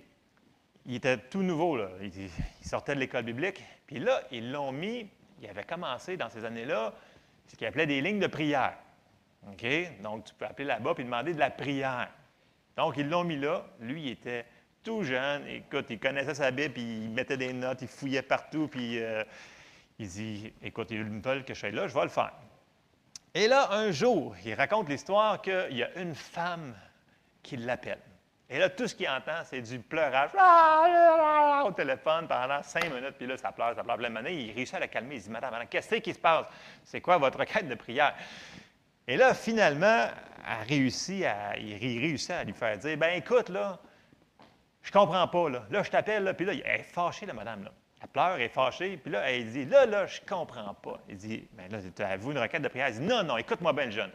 [0.87, 1.77] il était tout nouveau.
[1.77, 1.91] Là.
[2.01, 3.63] Il, il sortait de l'école biblique.
[3.87, 5.09] Puis là, ils l'ont mis,
[5.41, 6.93] il avait commencé dans ces années-là,
[7.47, 8.75] ce qu'il appelait des lignes de prière.
[9.49, 9.65] OK?
[10.03, 12.09] Donc, tu peux appeler là-bas et demander de la prière.
[12.77, 13.65] Donc, ils l'ont mis là.
[13.81, 14.47] Lui, il était
[14.83, 15.47] tout jeune.
[15.47, 19.23] Écoute, il connaissait sa Bible, puis il mettait des notes, il fouillait partout, puis euh,
[19.99, 22.33] il dit Écoute, ils me veulent que je sois là, je vais le faire.
[23.35, 26.75] Et là, un jour, il raconte l'histoire qu'il y a une femme
[27.43, 28.01] qui l'appelle.
[28.53, 30.31] Et là, tout ce qu'il entend, c'est du pleurage
[31.65, 33.15] au téléphone pendant cinq minutes.
[33.17, 33.97] Puis là, ça pleure, ça pleure.
[33.97, 35.17] Puis là, il réussit à la calmer.
[35.17, 36.47] Il dit Madame, madame, qu'est-ce qui se passe?
[36.85, 38.17] C'est quoi votre requête de prière
[39.07, 40.09] Et là, finalement,
[40.47, 43.79] elle réussit à, il ré- réussit à lui faire dire Ben écoute, là,
[44.83, 45.65] je comprends pas, là.
[45.71, 46.35] Là, je t'appelle, là.
[46.35, 47.73] Puis là, elle est fâchée, la madame, là.
[48.03, 48.97] Elle pleure, elle est fâchée.
[48.97, 50.99] Puis là, elle dit Là, là, je comprends pas.
[51.09, 53.87] Il dit Ben là, avez-vous une requête de prière Elle dit Non, non, écoute-moi bien,
[53.87, 54.11] le jeune.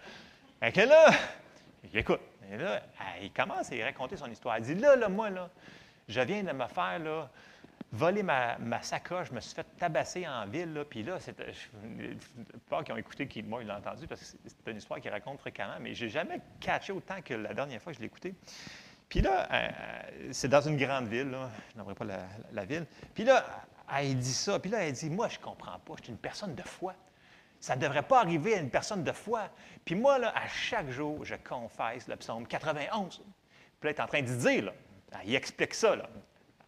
[0.60, 1.08] Fait que là,
[1.94, 2.22] écoute.
[2.52, 2.82] Et là,
[3.22, 4.56] il commence à y raconter son histoire.
[4.56, 5.50] Elle dit Là, là, moi, là,
[6.08, 7.30] je viens de me faire, là,
[7.92, 12.14] voler ma, ma sacoche, je me suis fait tabasser en ville, là, puis là, je-
[12.70, 15.12] pas qui ont écouté, qui, moi, ils l'ont entendu, parce que c'est une histoire qu'il
[15.12, 18.36] raconte fréquemment, mais j'ai jamais catché autant que la dernière fois que je l'ai écouté.
[19.08, 19.70] Puis là, euh,
[20.32, 21.36] c'est dans une grande ville,
[21.72, 22.86] je n'aimerais pas la, la- la ville.
[23.14, 23.46] Puis là,
[23.96, 26.56] elle dit ça, puis là, elle dit, moi, je comprends pas, je suis une personne
[26.56, 26.96] de foi.
[27.60, 29.50] Ça ne devrait pas arriver à une personne de foi.
[29.86, 33.18] Puis moi, là, à chaque jour, je confesse le psaume 91.
[33.18, 33.30] Puis là,
[33.84, 34.74] elle est en train de dire, là,
[35.24, 36.10] elle explique ça, là.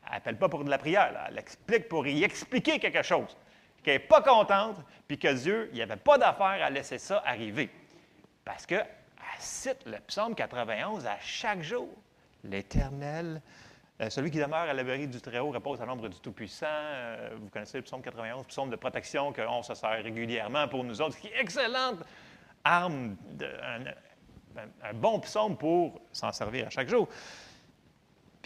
[0.07, 3.35] Elle n'appelle pas pour de la prière, elle explique pour y expliquer quelque chose.
[3.83, 4.77] Qu'elle n'est pas contente,
[5.07, 7.69] puis que Dieu, il n'y avait pas d'affaire à laisser ça arriver.
[8.45, 8.87] Parce qu'elle
[9.39, 11.89] cite le psaume 91 à chaque jour.
[12.43, 13.41] L'Éternel,
[13.99, 16.65] euh, celui qui demeure à l'abri du Très-Haut repose à l'ombre du Tout-Puissant.
[16.69, 21.01] Euh, vous connaissez le psaume 91, psaume de protection qu'on se sert régulièrement pour nous
[21.01, 21.99] autres, qui est excellente
[22.63, 23.15] arme,
[24.83, 27.07] un bon psaume pour s'en servir à chaque jour.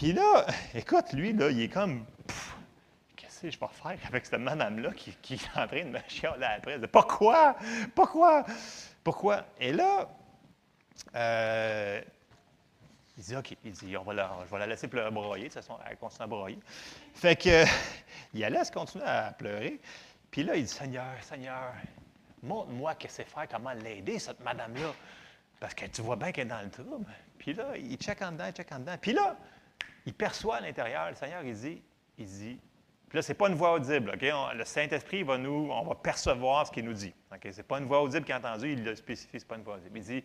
[0.02, 2.04] Puis là, écoute, lui, là, il est comme,
[3.16, 6.44] qu'est-ce que je vais faire avec cette madame-là qui, est en train de me chialer
[6.44, 6.80] après?
[6.88, 7.56] Pourquoi?
[7.94, 8.44] Pourquoi?
[9.04, 9.46] Pourquoi?
[9.60, 10.10] Et là,
[11.14, 12.02] euh,
[13.16, 15.50] il dit, OK, il dit, on va la, je vais la laisser pleurer, broyer.
[15.50, 16.60] De toute façon, elle continue à broyer.
[17.14, 17.64] Fait que,
[18.34, 19.80] il la laisse continuer à pleurer.
[20.32, 21.74] Puis là, il dit, Seigneur, Seigneur,
[22.42, 24.96] montre-moi qu'est-ce que c'est faire, comment l'aider, cette madame-là.
[25.60, 27.06] Parce que tu vois bien qu'elle est dans le trouble.
[27.38, 28.96] Puis là, il check en dedans, il check en dedans.
[29.00, 29.38] Puis là,
[30.06, 31.82] il perçoit à l'intérieur, le Seigneur, il dit,
[32.18, 32.60] il dit,
[33.10, 34.22] puis là, ce n'est pas une voix audible, OK?
[34.22, 37.14] Le Saint-Esprit va nous, on va percevoir ce qu'il nous dit.
[37.34, 37.42] OK?
[37.52, 39.58] Ce n'est pas une voix audible qu'il a entendue, il le spécifie, ce n'est pas
[39.58, 39.98] une voix audible.
[39.98, 40.24] Il dit,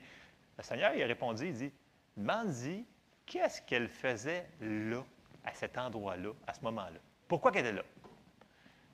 [0.56, 1.72] le Seigneur, il a répondu, il dit,
[2.16, 2.84] demande-y,
[3.26, 5.02] qu'est-ce qu'elle faisait là,
[5.44, 7.00] à cet endroit-là, à ce moment-là?
[7.26, 7.82] Pourquoi qu'elle était là?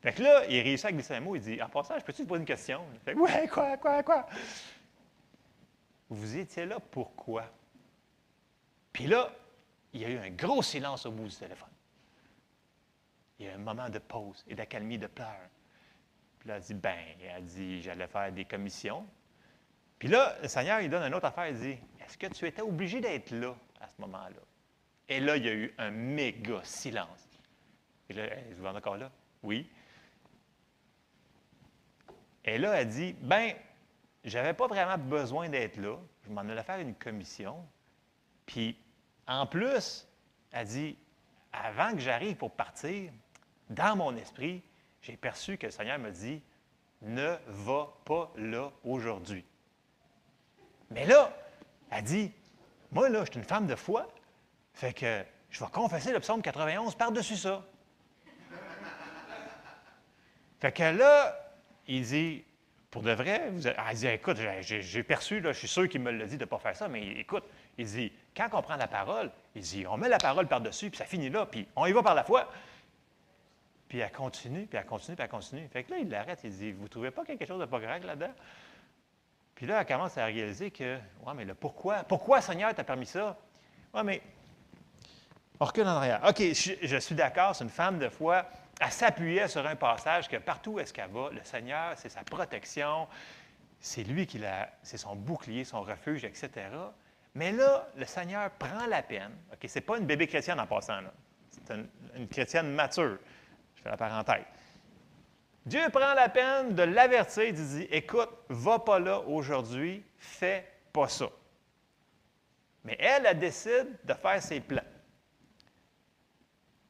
[0.00, 2.22] Fait que là, il réussit à glisser un mot, il dit, en passant, je peux-tu
[2.22, 2.82] te poser une question?
[3.04, 4.26] Fait, ouais, quoi, quoi, quoi?
[6.08, 7.44] Vous étiez là pourquoi?
[8.90, 9.30] Puis là,
[9.92, 11.68] il y a eu un gros silence au bout du téléphone.
[13.38, 15.48] Il y a eu un moment de pause et d'accalmie de pleurs.
[16.38, 19.06] Puis là, elle dit, ben, elle dit, j'allais faire des commissions.
[19.98, 22.62] Puis là, le Seigneur, il donne une autre affaire, il dit, est-ce que tu étais
[22.62, 24.40] obligé d'être là à ce moment-là?
[25.08, 27.28] Et là, il y a eu un méga silence.
[28.08, 29.10] Et là, elle, vous êtes encore là?
[29.42, 29.70] Oui.
[32.44, 33.54] Et là, elle dit, ben,
[34.24, 35.96] j'avais pas vraiment besoin d'être là.
[36.24, 37.64] Je m'en allais faire une commission.
[38.46, 38.76] Puis,
[39.26, 40.06] en plus,
[40.52, 40.96] elle dit,
[41.52, 43.12] avant que j'arrive pour partir,
[43.70, 44.62] dans mon esprit,
[45.00, 46.42] j'ai perçu que le Seigneur me dit,
[47.02, 49.44] ne va pas là aujourd'hui.
[50.90, 51.34] Mais là,
[51.90, 52.32] elle dit,
[52.90, 54.08] moi, là, je suis une femme de foi,
[54.74, 57.64] fait que je vais confesser le psaume 91 par-dessus ça.
[60.60, 61.36] fait que là,
[61.86, 62.44] il dit,
[62.90, 66.10] pour de vrai, vous elle dit, écoute, j'ai perçu, là, je suis sûr qu'il me
[66.10, 67.44] l'a dit de ne pas faire ça, mais écoute,
[67.78, 70.98] il dit, quand on prend la parole, il dit, on met la parole par-dessus, puis
[70.98, 72.50] ça finit là, puis on y va par la foi.
[73.88, 75.68] Puis elle continue, puis elle continue, puis elle continue.
[75.68, 77.80] Fait que là, il l'arrête, il dit, vous ne trouvez pas quelque chose de pas
[77.80, 78.32] correct là-dedans?
[79.54, 82.04] Puis là, elle commence à réaliser que, ouais, mais le pourquoi?
[82.04, 83.36] Pourquoi, Seigneur, t'as permis ça?
[83.92, 84.22] Ouais, mais
[85.60, 86.20] on recule en arrière.
[86.26, 88.46] OK, je, je suis d'accord, c'est une femme de foi.
[88.80, 92.24] Elle s'appuyait sur un passage que partout où est-ce qu'elle va, le Seigneur, c'est sa
[92.24, 93.06] protection,
[93.78, 96.50] c'est lui qui l'a, c'est son bouclier, son refuge, etc.
[97.34, 99.32] Mais là, le Seigneur prend la peine.
[99.52, 101.00] OK, c'est pas une bébé chrétienne en passant.
[101.50, 103.18] C'est une, une chrétienne mature.
[103.76, 104.44] Je fais la parenthèse.
[105.64, 111.08] Dieu prend la peine de l'avertir, il dit Écoute, va pas là aujourd'hui, fais pas
[111.08, 111.26] ça.
[112.84, 114.82] Mais elle, elle décide de faire ses plans.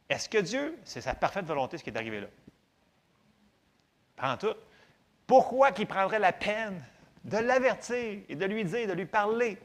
[0.09, 2.27] Est-ce que Dieu, c'est sa parfaite volonté ce qui est arrivé là?
[4.17, 4.55] Prends tout.
[5.27, 6.83] Pourquoi qu'il prendrait la peine
[7.25, 9.59] de l'avertir et de lui dire, de lui parler?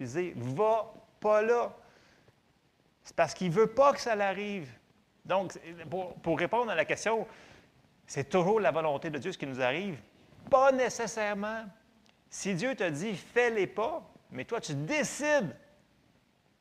[0.00, 1.72] Il dit Va pas là.
[3.04, 4.70] C'est parce qu'il ne veut pas que ça l'arrive.
[5.24, 5.58] Donc,
[5.90, 7.26] pour, pour répondre à la question,
[8.06, 9.98] c'est toujours la volonté de Dieu ce qui nous arrive?
[10.50, 11.64] Pas nécessairement.
[12.30, 15.54] Si Dieu te dit fais-les pas, mais toi tu décides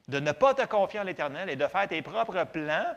[0.08, 2.96] de ne pas te confier en l'Éternel et de faire tes propres plans,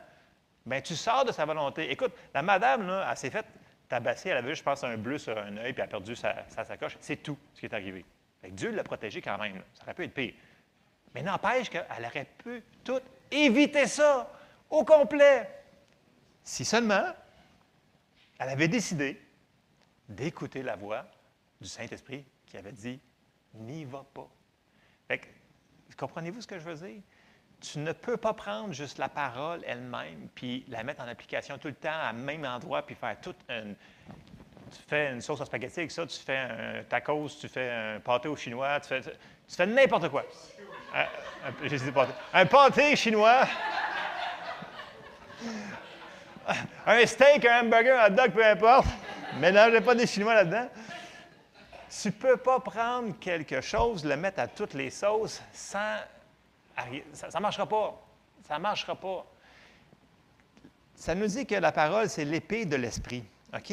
[0.67, 1.91] bien tu sors de sa volonté.
[1.91, 3.47] Écoute, la madame, là, elle s'est faite
[3.89, 6.49] tabasser, elle avait, je pense, un bleu sur un œil, puis elle a perdu sa,
[6.49, 6.97] sa sacoche.
[7.01, 8.05] C'est tout ce qui est arrivé.
[8.41, 9.63] Fait que Dieu l'a protégée quand même.
[9.75, 10.35] Ça aurait pu être pire.
[11.15, 13.01] Mais n'empêche qu'elle aurait pu tout
[13.31, 14.31] éviter ça
[14.69, 15.49] au complet.
[16.45, 17.13] Si seulement
[18.39, 19.21] elle avait décidé
[20.09, 21.07] d'écouter la voix
[21.61, 22.99] du Saint-Esprit qui avait dit
[23.55, 24.29] N'y va pas.
[25.09, 25.21] Fait
[25.97, 27.03] comprenez-vous ce que je veux dire?
[27.61, 31.69] Tu ne peux pas prendre juste la parole elle-même puis la mettre en application tout
[31.69, 33.77] le temps à même endroit puis faire toute une.
[34.71, 38.29] Tu fais une sauce à spaghetti ça, tu fais un tacos, tu fais un pâté
[38.29, 39.11] au chinois, tu fais, tu
[39.57, 40.25] fais n'importe quoi.
[40.95, 41.07] Un,
[42.33, 42.95] un- pâté.
[42.97, 43.47] Chinois.
[46.87, 48.87] un steak, un hamburger, un hot dog, peu importe.
[49.39, 50.69] Mélangez pas des Chinois là-dedans.
[52.03, 55.97] Tu peux pas prendre quelque chose, le mettre à toutes les sauces sans.
[57.13, 58.01] Ça ne marchera pas.
[58.47, 59.27] Ça ne marchera pas.
[60.95, 63.25] Ça nous dit que la parole, c'est l'épée de l'esprit.
[63.55, 63.73] OK?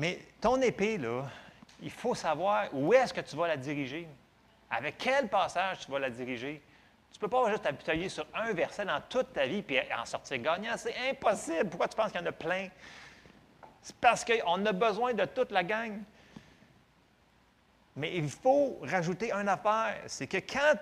[0.00, 1.30] Mais ton épée, là,
[1.82, 4.08] il faut savoir où est-ce que tu vas la diriger.
[4.70, 6.62] Avec quel passage tu vas la diriger.
[7.12, 10.06] Tu ne peux pas juste t'appuyer sur un verset dans toute ta vie et en
[10.06, 10.74] sortir gagnant.
[10.78, 11.68] C'est impossible.
[11.68, 12.68] Pourquoi tu penses qu'il y en a plein?
[13.82, 15.98] C'est parce qu'on a besoin de toute la gang.
[17.94, 19.98] Mais il faut rajouter une affaire.
[20.06, 20.78] C'est que quand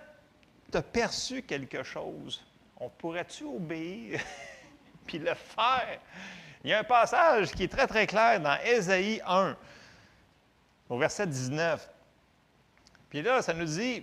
[0.70, 2.40] tu as perçu quelque chose,
[2.78, 4.20] on pourrait-tu obéir
[5.08, 5.98] puis le faire?
[6.68, 9.56] Il y a un passage qui est très, très clair dans Ésaïe 1,
[10.90, 11.88] au verset 19.
[13.08, 14.02] Puis là, ça nous dit,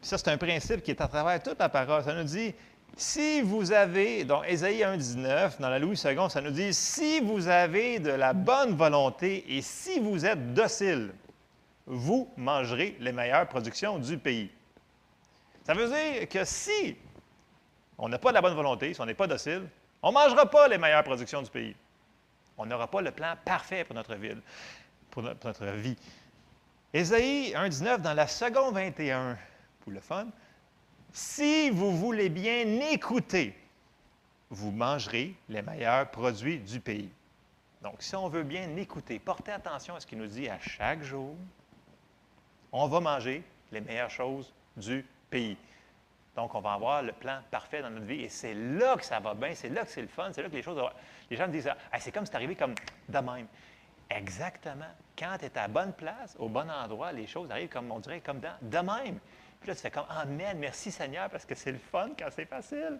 [0.00, 2.02] ça, c'est un principe qui est à travers toute la parole.
[2.04, 2.54] Ça nous dit,
[2.96, 7.20] si vous avez, donc Ésaïe 1, 19, dans la Louis II, ça nous dit, si
[7.20, 11.12] vous avez de la bonne volonté et si vous êtes docile,
[11.84, 14.50] vous mangerez les meilleures productions du pays.
[15.64, 16.96] Ça veut dire que si
[17.98, 19.68] on n'a pas de la bonne volonté, si on n'est pas docile,
[20.04, 21.74] on ne mangera pas les meilleures productions du pays.
[22.58, 24.40] On n'aura pas le plan parfait pour notre ville,
[25.10, 25.96] pour no- pour notre vie.
[26.92, 29.36] Ésaïe 1,19 dans la seconde 21,
[29.80, 30.26] pour le fun.
[31.10, 33.58] Si vous voulez bien écouter,
[34.50, 37.10] vous mangerez les meilleurs produits du pays.
[37.80, 41.02] Donc, si on veut bien écouter, portez attention à ce qu'il nous dit à chaque
[41.02, 41.34] jour,
[42.72, 45.56] on va manger les meilleures choses du pays.
[46.36, 49.20] Donc, on va avoir le plan parfait dans notre vie et c'est là que ça
[49.20, 50.82] va bien, c'est là que c'est le fun, c'est là que les choses.
[51.30, 52.74] Les gens disent c'est comme c'est arrivé comme
[53.08, 53.46] de même.
[54.10, 54.90] Exactement.
[55.16, 58.20] Quand tu es à bonne place, au bon endroit, les choses arrivent comme on dirait
[58.20, 59.18] comme dans, de même.
[59.60, 62.46] Puis là, tu fais comme Amen, merci Seigneur, parce que c'est le fun quand c'est
[62.46, 62.98] facile.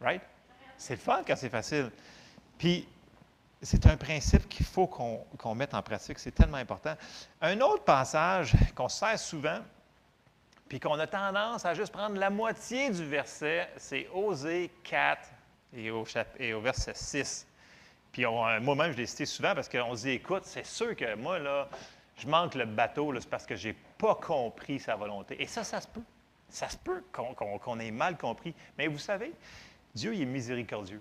[0.00, 0.22] Right?
[0.76, 1.90] C'est le fun quand c'est facile.
[2.58, 2.86] Puis,
[3.62, 6.18] c'est un principe qu'il faut qu'on mette en pratique.
[6.18, 6.94] C'est tellement important.
[7.40, 9.58] Un autre passage qu'on se sert souvent,
[10.68, 15.28] puis qu'on a tendance à juste prendre la moitié du verset, c'est Osée 4
[15.74, 16.04] et au,
[16.60, 17.46] verset 6.
[18.12, 21.14] Puis euh, moi-même, je l'ai cité souvent parce qu'on se dit, écoute, c'est sûr que
[21.14, 21.68] moi, là,
[22.16, 25.40] je manque le bateau, c'est parce que je n'ai pas compris sa volonté.
[25.40, 26.02] Et ça, ça se peut.
[26.50, 28.54] Ça se peut qu'on ait mal compris.
[28.76, 29.32] Mais vous savez,
[29.94, 31.00] Dieu, il est miséricordieux.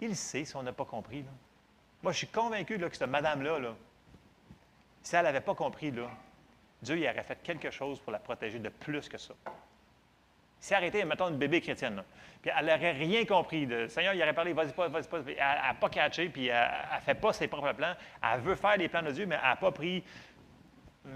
[0.00, 1.22] Il sait si on n'a pas compris.
[1.22, 1.30] là.
[2.02, 3.74] Moi, je suis convaincu que cette madame-là, là,
[5.02, 6.08] si elle n'avait pas compris, là,
[6.82, 9.34] Dieu il aurait fait quelque chose pour la protéger de plus que ça.
[10.60, 12.02] Si elle arrêtait, mettons, une bébé chrétienne,
[12.42, 13.64] puis elle n'aurait rien compris.
[13.66, 15.18] Le Seigneur, il aurait parlé, vas-y pas, vas-y pas.
[15.26, 17.94] Elle n'a pas catché, puis elle ne fait pas ses propres plans.
[18.22, 20.02] Elle veut faire les plans de Dieu, mais elle n'a pas pris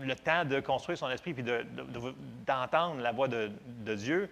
[0.01, 2.15] le temps de construire son esprit puis de- de- de-
[2.47, 4.31] d'entendre la voix de, de Dieu.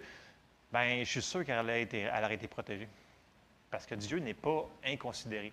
[0.71, 2.87] Bien, je suis sûr qu'elle aurait été, été protégée.
[3.69, 5.51] Parce que Dieu n'est pas inconsidéré.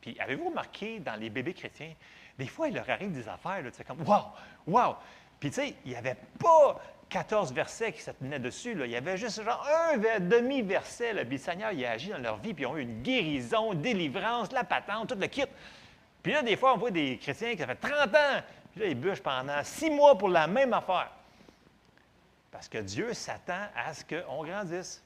[0.00, 1.92] Puis avez-vous remarqué dans les bébés chrétiens,
[2.38, 4.24] des fois, il leur arrive des affaires, tu sais, comme Wow!
[4.66, 4.96] Wow!
[5.38, 8.74] Puis tu sais, il n'y avait pas 14 versets qui se tenaient dessus.
[8.74, 8.86] Là.
[8.86, 11.12] Il y avait juste genre un ver- demi-verset.
[11.12, 14.50] le Seigneur, il a agi dans leur vie, puis ils ont eu une guérison, délivrance,
[14.52, 15.44] la patente, tout le kit.
[16.22, 18.42] Puis là, des fois, on voit des chrétiens qui ça fait 30 ans,
[18.72, 21.10] puis là, ils bûchent pendant six mois pour la même affaire.
[22.50, 25.02] Parce que Dieu s'attend à ce qu'on grandisse.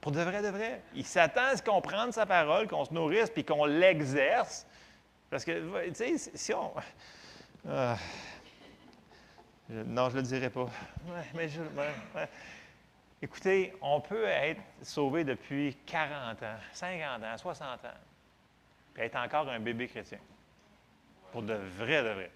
[0.00, 0.82] Pour de vrai, de vrai.
[0.94, 4.66] Il s'attend à ce qu'on prenne sa parole, qu'on se nourrisse, puis qu'on l'exerce.
[5.32, 6.74] Parce que, tu sais, si- on.
[9.70, 10.66] Je- non, je ne le dirai pas.
[11.34, 11.48] Mais.
[13.22, 17.98] Écoutez, on peut être sauvé depuis 40 ans, 50 ans, 60 ans,
[18.92, 20.18] puis être encore un bébé chrétien.
[21.30, 22.30] Pour de vrai, de vrai.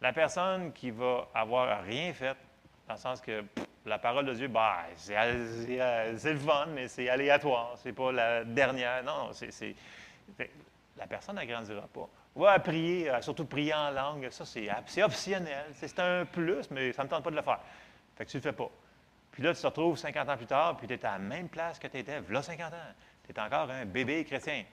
[0.00, 2.36] La personne qui va avoir rien fait,
[2.86, 3.42] dans le sens que
[3.84, 9.02] la parole de Dieu, bah, c'est le fun, mais c'est aléatoire, c'est pas la dernière.
[9.02, 9.74] Non, c'est.
[10.98, 12.08] La personne n'agrandira pas.
[12.34, 15.66] Va prier, euh, surtout prier en langue, ça c'est optionnel.
[15.74, 17.60] C'est un plus, mais ça ne me tente pas de le faire.
[18.16, 18.70] Fait que tu ne le fais pas.
[19.30, 21.48] Puis là, tu te retrouves 50 ans plus tard, puis tu es à la même
[21.48, 22.76] place que tu étais, là 50 ans.
[23.24, 24.64] Tu es encore un bébé chrétien.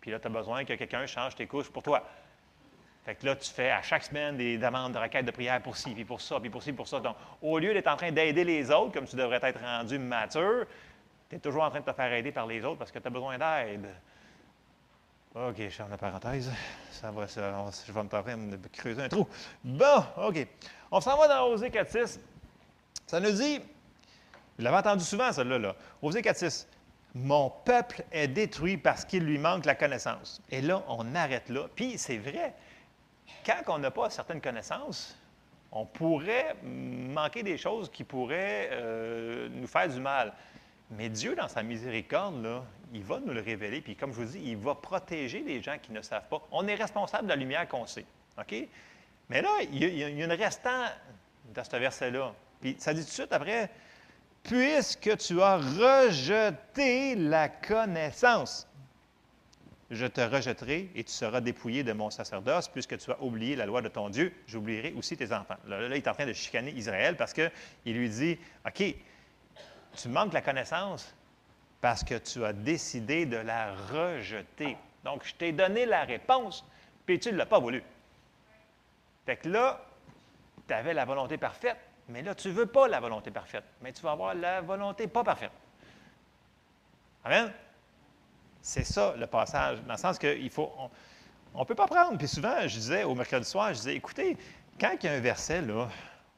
[0.00, 2.02] Puis là, tu as besoin que quelqu'un change tes couches pour toi.
[3.04, 5.76] Fait que là, tu fais à chaque semaine des demandes de requêtes de prière pour
[5.76, 6.98] ci, puis pour ça, puis pour ci, pour ça.
[6.98, 10.66] Donc, au lieu d'être en train d'aider les autres, comme tu devrais être rendu mature,
[11.30, 13.06] tu es toujours en train de te faire aider par les autres parce que tu
[13.06, 13.86] as besoin d'aide.
[15.36, 16.50] OK, je ferme la parenthèse.
[16.90, 17.52] Ça va, ça,
[17.86, 19.28] je vais me permettre de creuser un trou.
[19.62, 20.46] Bon, OK.
[20.90, 22.18] On s'en va dans Osée 4.6.
[23.06, 23.60] Ça nous dit,
[24.58, 25.76] je l'avais entendu souvent, celle-là, là.
[26.00, 26.66] Osée 4.6.
[27.14, 30.40] Mon peuple est détruit parce qu'il lui manque la connaissance.
[30.50, 31.66] Et là, on arrête là.
[31.74, 32.54] Puis, c'est vrai,
[33.44, 35.18] quand on n'a pas certaines connaissances,
[35.70, 40.32] on pourrait manquer des choses qui pourraient euh, nous faire du mal.
[40.90, 42.64] Mais Dieu, dans sa miséricorde, là,
[42.96, 43.80] il va nous le révéler.
[43.80, 46.42] Puis comme je vous dis, il va protéger les gens qui ne savent pas.
[46.50, 48.06] On est responsable de la lumière qu'on sait.
[48.38, 48.54] OK?
[49.28, 50.86] Mais là, il y a, une restant
[51.54, 52.32] dans ce verset-là.
[52.60, 53.70] Puis ça dit tout de suite après,
[54.42, 58.66] puisque tu as rejeté la connaissance.
[59.90, 63.66] Je te rejetterai et tu seras dépouillé de mon sacerdoce, puisque tu as oublié la
[63.66, 65.56] loi de ton Dieu, j'oublierai aussi tes enfants.
[65.68, 67.50] Là, là, il est en train de chicaner Israël parce qu'il
[67.84, 68.82] lui dit OK,
[69.96, 71.15] tu manques la connaissance
[71.80, 74.76] parce que tu as décidé de la rejeter.
[75.04, 76.64] Donc, je t'ai donné la réponse,
[77.04, 77.82] puis tu ne l'as pas voulu.
[79.24, 79.80] Fait que là,
[80.66, 81.76] tu avais la volonté parfaite,
[82.08, 85.06] mais là, tu ne veux pas la volonté parfaite, mais tu vas avoir la volonté
[85.06, 85.52] pas parfaite.
[87.24, 87.52] Amen?
[88.62, 90.72] C'est ça le passage, dans le sens qu'il faut.
[91.54, 92.18] On ne peut pas prendre.
[92.18, 94.36] Puis souvent, je disais au mercredi soir, je disais, écoutez,
[94.80, 95.88] quand il y a un verset, là,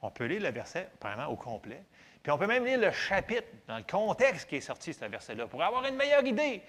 [0.02, 1.82] on peut lire le verset vraiment au complet.
[2.28, 5.46] Puis on peut même lire le chapitre dans le contexte qui est sorti, ce verset-là,
[5.46, 6.62] pour avoir une meilleure idée.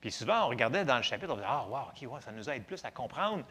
[0.00, 2.50] Puis souvent, on regardait dans le chapitre, on disait, ah, wow, OK, ouais, ça nous
[2.50, 3.44] aide plus à comprendre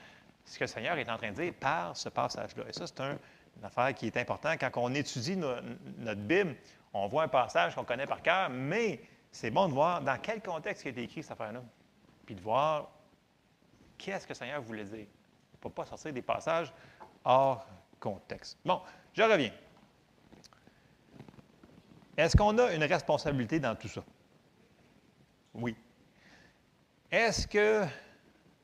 [0.44, 2.66] ce que le Seigneur est en train de dire par ce passage-là.
[2.68, 3.18] Et ça, c'est un-
[3.58, 4.60] une affaire qui est importante.
[4.60, 5.56] Quand on étudie no-
[6.00, 6.54] notre Bible,
[6.92, 9.00] on voit un passage qu'on connaît par cœur, mais
[9.32, 11.62] c'est bon de voir dans quel contexte été écrit cette affaire-là.
[12.26, 12.90] Puis de voir
[13.98, 15.06] qu'est-ce que le Seigneur voulait dire.
[15.64, 16.74] Il ne pas sortir des passages
[17.24, 17.66] hors
[18.02, 18.58] contexte.
[18.66, 18.82] Bon,
[19.14, 19.52] je reviens.
[22.16, 24.04] Est-ce qu'on a une responsabilité dans tout ça?
[25.54, 25.76] Oui.
[27.12, 27.86] Est-ce que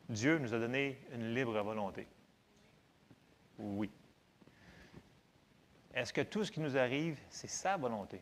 [0.07, 2.07] Dieu nous a donné une libre volonté?
[3.57, 3.89] Oui.
[5.93, 8.21] Est-ce que tout ce qui nous arrive, c'est sa volonté?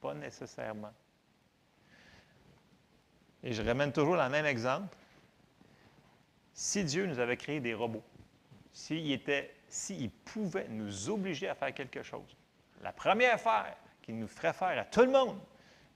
[0.00, 0.92] Pas nécessairement.
[3.42, 4.96] Et je ramène toujours le même exemple.
[6.54, 8.02] Si Dieu nous avait créé des robots,
[8.72, 12.36] s'il pouvait nous obliger à faire quelque chose,
[12.82, 15.38] la première affaire qu'il nous ferait faire à tout le monde,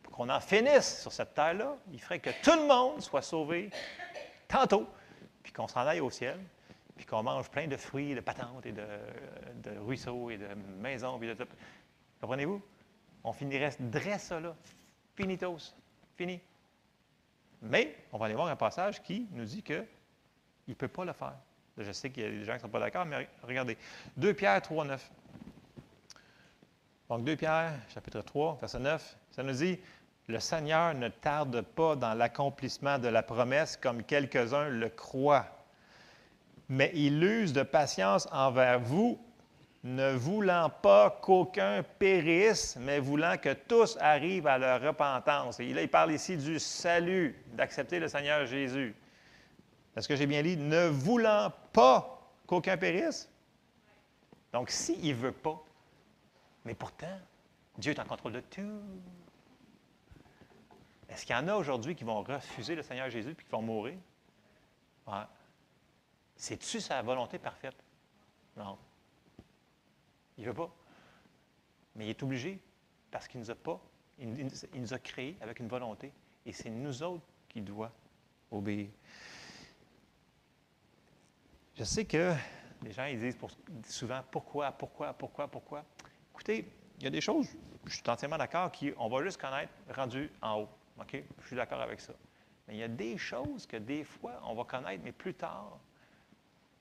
[0.03, 3.71] pour qu'on en finisse sur cette terre-là, il ferait que tout le monde soit sauvé
[4.49, 4.87] tantôt,
[5.43, 6.39] puis qu'on s'en aille au ciel,
[6.97, 8.87] puis qu'on mange plein de fruits, de patentes et de,
[9.63, 10.49] de ruisseaux et de
[10.79, 11.19] maisons.
[11.19, 11.49] Puis de tout.
[12.21, 12.63] Comprenez-vous?
[13.25, 14.55] On finirait dresse ça là.
[15.15, 15.75] Finitos.
[16.17, 16.41] Fini.
[17.63, 19.87] Mais on va aller voir un passage qui nous dit qu'il
[20.69, 21.37] ne peut pas le faire.
[21.79, 23.79] Je sais qu'il y a des gens qui ne sont pas d'accord, mais regardez.
[24.17, 25.11] 2 Pierre 3, 9.
[27.12, 29.78] Donc 2 Pierre, chapitre 3, verset 9, ça nous dit,
[30.28, 35.44] le Seigneur ne tarde pas dans l'accomplissement de la promesse comme quelques-uns le croient,
[36.70, 39.20] mais il use de patience envers vous,
[39.84, 45.60] ne voulant pas qu'aucun périsse, mais voulant que tous arrivent à leur repentance.
[45.60, 48.97] Et là, il parle ici du salut, d'accepter le Seigneur Jésus.
[49.94, 50.56] Est-ce que j'ai bien dit?
[50.56, 53.28] Ne voulant pas qu'aucun périsse?
[54.51, 55.62] Donc, s'il ne veut pas,
[56.64, 57.18] mais pourtant,
[57.78, 58.80] Dieu est en contrôle de tout.
[61.09, 63.62] Est-ce qu'il y en a aujourd'hui qui vont refuser le Seigneur Jésus et qui vont
[63.62, 63.98] mourir?
[66.36, 67.76] C'est-tu sa volonté parfaite?
[68.56, 68.78] Non.
[70.39, 70.74] Il ne veut pas.
[71.94, 72.59] Mais il est obligé
[73.10, 73.80] parce qu'il nous a pas,
[74.18, 76.12] il, nous a créés avec une volonté.
[76.47, 77.93] Et c'est nous autres qui doit
[78.51, 78.89] obéir.
[81.76, 82.34] Je sais que
[82.82, 83.36] les gens ils disent
[83.86, 85.84] souvent pourquoi, pourquoi, pourquoi, pourquoi?
[86.33, 86.67] Écoutez,
[86.99, 87.49] il y a des choses,
[87.85, 90.69] je suis entièrement d'accord, qu'on va juste connaître rendu en haut.
[91.11, 92.13] Je suis d'accord avec ça.
[92.67, 95.79] Mais il y a des choses que des fois, on va connaître, mais plus tard,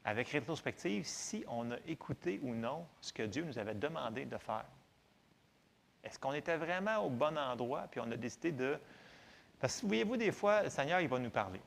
[0.04, 4.38] avec rétrospective, si on a écouté ou non ce que Dieu nous avait demandé de
[4.38, 4.66] faire.
[6.04, 8.80] Est-ce qu'on était vraiment au bon endroit, puis on a décidé de...
[9.60, 11.62] Parce que voyez-vous, des fois, le Seigneur, il va nous parler.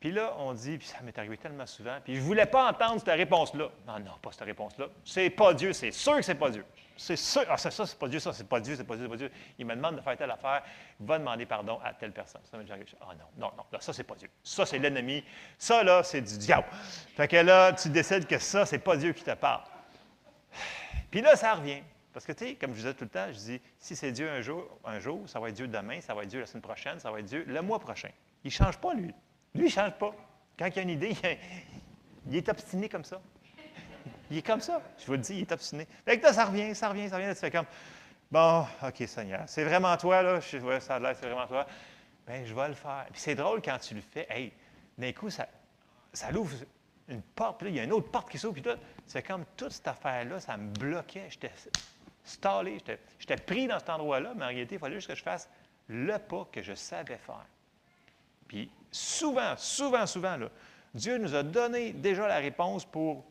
[0.00, 2.70] Puis là, on dit, puis ça m'est arrivé tellement souvent, puis je ne voulais pas
[2.70, 3.68] entendre cette réponse-là.
[3.86, 4.86] Non, non, pas cette réponse-là.
[5.04, 6.64] C'est pas Dieu, c'est sûr que c'est pas Dieu.
[6.96, 7.44] C'est sûr.
[7.48, 9.30] Ah, ça, c'est pas Dieu, ça, c'est pas Dieu, c'est pas Dieu, c'est pas Dieu.
[9.58, 10.62] Il me demande de faire telle affaire,
[11.00, 12.40] va demander pardon à telle personne.
[12.44, 12.90] Ça m'est déjà arrivé.
[13.00, 14.28] Ah non, non, non, là, ça, c'est pas Dieu.
[14.42, 15.24] Ça, c'est l'ennemi.
[15.58, 16.66] Ça, là, c'est du diable.
[17.16, 19.62] Fait que là, tu décides que ça, c'est pas Dieu qui te parle.
[21.10, 21.82] Puis là, ça revient.
[22.12, 24.28] Parce que, tu sais, comme je disais tout le temps, je dis, si c'est Dieu
[24.28, 26.62] un jour, un jour, ça va être Dieu demain, ça va être Dieu la semaine
[26.62, 28.10] prochaine, ça va être Dieu le mois prochain.
[28.44, 29.14] Il ne change pas, lui.
[29.54, 30.14] Lui, il ne change pas.
[30.58, 31.16] Quand il a une idée,
[32.26, 33.20] il, est obstiné comme ça.
[34.30, 34.82] Il est comme ça.
[34.98, 35.86] Je vous le dis, il est obstiné.
[36.04, 37.28] Fait que là, ça revient, ça revient, ça revient.
[37.28, 37.66] Là, tu fais comme,
[38.30, 40.40] bon, OK, Seigneur, c'est vraiment toi, là.
[40.40, 41.66] Je, ça a l'air, c'est vraiment toi.
[42.26, 43.06] Bien, je vais le faire.
[43.10, 44.26] Puis c'est drôle quand tu le fais.
[44.28, 44.52] Hey,
[44.98, 45.48] d'un coup, ça,
[46.12, 46.54] ça l'ouvre
[47.08, 48.76] une porte, puis là, il y a une autre porte qui s'ouvre, puis là,
[49.06, 51.26] c'est comme toute cette affaire-là, ça me bloquait.
[51.30, 51.52] J'étais
[52.22, 52.78] stallé,
[53.18, 55.48] j'étais pris dans cet endroit-là, mais en réalité, il fallait juste que je fasse
[55.88, 57.46] le pas que je savais faire.
[58.48, 60.38] Puis souvent, souvent, souvent,
[60.94, 63.24] Dieu nous a donné déjà la réponse pour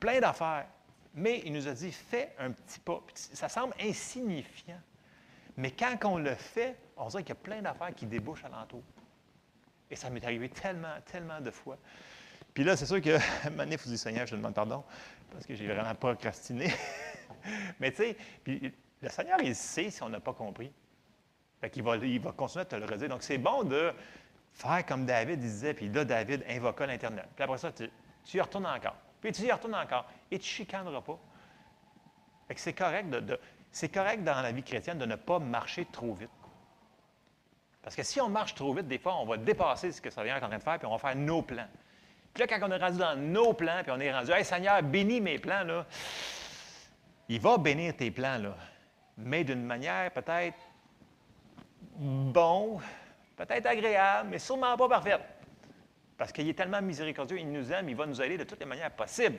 [0.00, 0.66] plein d'affaires,
[1.14, 3.02] mais il nous a dit, fais un petit pas.
[3.14, 4.80] Ça semble insignifiant,
[5.56, 8.82] mais quand on le fait, on dirait qu'il y a plein d'affaires qui débouchent alentour.
[9.90, 11.78] Et ça m'est arrivé tellement, tellement de fois.
[12.54, 13.18] Puis là, c'est sûr que,
[13.78, 14.84] faut dire, Seigneur, je te demande pardon,
[15.30, 16.72] parce que j'ai vraiment procrastiné.
[17.80, 18.16] Mais tu sais,
[18.46, 20.72] le Seigneur, il sait si on n'a pas compris.
[21.66, 23.08] Fait qu'il va, il va continuer à te le redire.
[23.08, 23.92] Donc, c'est bon de
[24.52, 27.26] faire comme David disait, puis là, David invoqua l'Internet.
[27.34, 27.90] Puis après ça, tu,
[28.24, 28.94] tu y retournes encore.
[29.20, 30.04] Puis tu y retournes encore.
[30.30, 31.18] Et tu ne chicaneras pas.
[32.46, 33.40] Fait que c'est correct, de,
[33.72, 36.30] c'est correct dans la vie chrétienne de ne pas marcher trop vite.
[37.82, 40.36] Parce que si on marche trop vite, des fois, on va dépasser ce que Seigneur
[40.36, 41.66] est en train de faire, puis on va faire nos plans.
[42.32, 44.80] Puis là, quand on est rendu dans nos plans, puis on est rendu, Hey Seigneur,
[44.84, 45.84] bénis mes plans, là,
[47.28, 48.54] il va bénir tes plans, là,
[49.16, 50.56] mais d'une manière peut-être
[51.98, 52.80] bon,
[53.36, 55.22] peut-être agréable, mais sûrement pas parfaite.
[56.16, 58.66] Parce qu'il est tellement miséricordieux, il nous aime, il va nous aider de toutes les
[58.66, 59.38] manières possibles.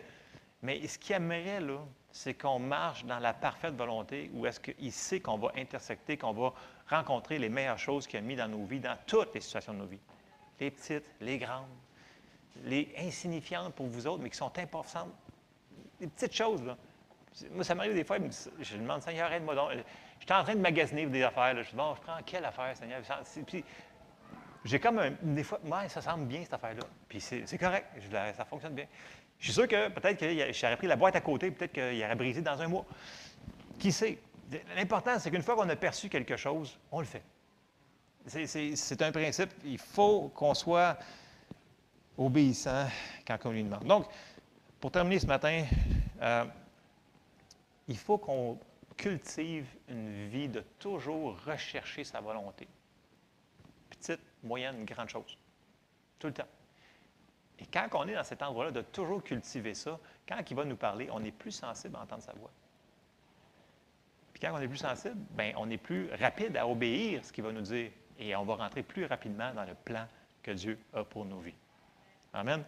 [0.62, 1.80] Mais ce qu'il aimerait, là,
[2.12, 6.34] c'est qu'on marche dans la parfaite volonté ou est-ce qu'il sait qu'on va intersecter, qu'on
[6.34, 6.54] va
[6.90, 9.80] rencontrer les meilleures choses qu'il a mis dans nos vies, dans toutes les situations de
[9.80, 10.00] nos vies.
[10.60, 11.68] Les petites, les grandes,
[12.64, 15.14] les insignifiantes pour vous autres, mais qui sont importantes.
[16.00, 16.78] Les petites choses, là.
[17.52, 18.18] Moi, ça m'arrive des fois,
[18.60, 19.72] je demande, Seigneur, aide-moi donc.
[20.28, 21.54] J'étais en train de magasiner des affaires.
[21.54, 21.64] là.
[21.64, 23.00] Je dis, bon, je prends quelle affaire, Seigneur?
[23.46, 23.64] Puis,
[24.66, 26.84] j'ai comme un, des fois, ouais, ça semble bien cette affaire-là.
[27.08, 27.88] Puis c'est correct,
[28.36, 28.88] ça fonctionne bien.
[29.40, 32.16] Je suis sûr que peut-être que j'aurais pris la boîte à côté, peut-être qu'il aurait
[32.16, 32.86] brisé dans un mois.
[33.80, 34.20] Qui sait?
[34.76, 37.24] L'important, c'est qu'une fois qu'on a perçu quelque chose, on le fait.
[38.26, 39.52] C'est un principe.
[39.64, 40.98] Il faut qu'on soit
[42.18, 42.88] obéissant
[43.26, 43.86] quand on lui demande.
[43.86, 44.08] Donc,
[44.82, 45.64] pour terminer ce matin,
[46.22, 46.44] euh,
[47.88, 48.60] il faut qu'on
[48.98, 52.68] cultive une vie de toujours rechercher sa volonté.
[53.90, 55.38] Petite, moyenne, grande chose.
[56.20, 56.48] Tout le temps.
[57.60, 60.76] Et quand on est dans cet endroit-là, de toujours cultiver ça, quand il va nous
[60.76, 62.52] parler, on est plus sensible à entendre sa voix.
[64.34, 67.44] Puis quand on est plus sensible, bien, on est plus rapide à obéir ce qu'il
[67.44, 67.92] va nous dire.
[68.20, 70.08] Et on va rentrer plus rapidement dans le plan
[70.44, 71.56] que Dieu a pour nos vies.
[72.34, 72.64] Amen.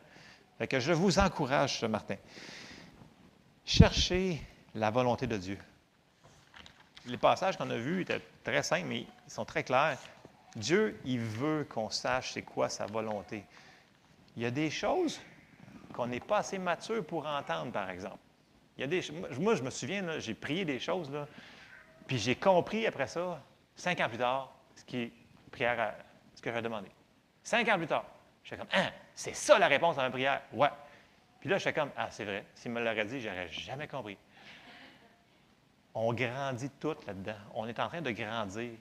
[0.57, 2.15] Fait que je vous encourage ce matin.
[3.65, 4.41] Cherchez
[4.73, 5.59] la volonté de Dieu.
[7.09, 9.97] Les passages qu'on a vus étaient très simples, mais ils sont très clairs.
[10.55, 13.43] Dieu, il veut qu'on sache c'est quoi sa volonté.
[14.35, 15.19] Il y a des choses
[15.93, 18.19] qu'on n'est pas assez mature pour entendre, par exemple.
[18.77, 19.03] Il y a des,
[19.39, 21.11] moi, je me souviens, j'ai prié des choses,
[22.07, 23.41] puis j'ai compris après ça,
[23.75, 25.11] cinq ans plus tard, ce qui
[25.51, 25.93] prière à-
[26.35, 26.89] ce que j'avais demandé.
[27.43, 28.05] Cinq ans plus tard,
[28.43, 30.41] j'étais comme, ah, c'est ça la réponse à ma prière?
[30.53, 30.69] Ouais.
[31.39, 32.45] Puis là, j'étais comme, ah, c'est vrai.
[32.53, 34.17] S'il me l'aurait dit, j'aurais jamais compris.
[36.01, 37.35] On grandit tout là-dedans.
[37.53, 38.71] On est en train de grandir.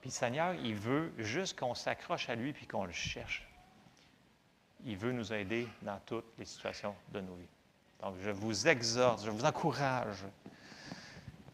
[0.00, 3.44] Puis le Seigneur, il veut juste qu'on s'accroche à lui puis qu'on le cherche.
[4.84, 7.48] Il veut nous aider dans toutes les situations de nos vies.
[8.00, 10.18] Donc, je vous exhorte, je vous encourage.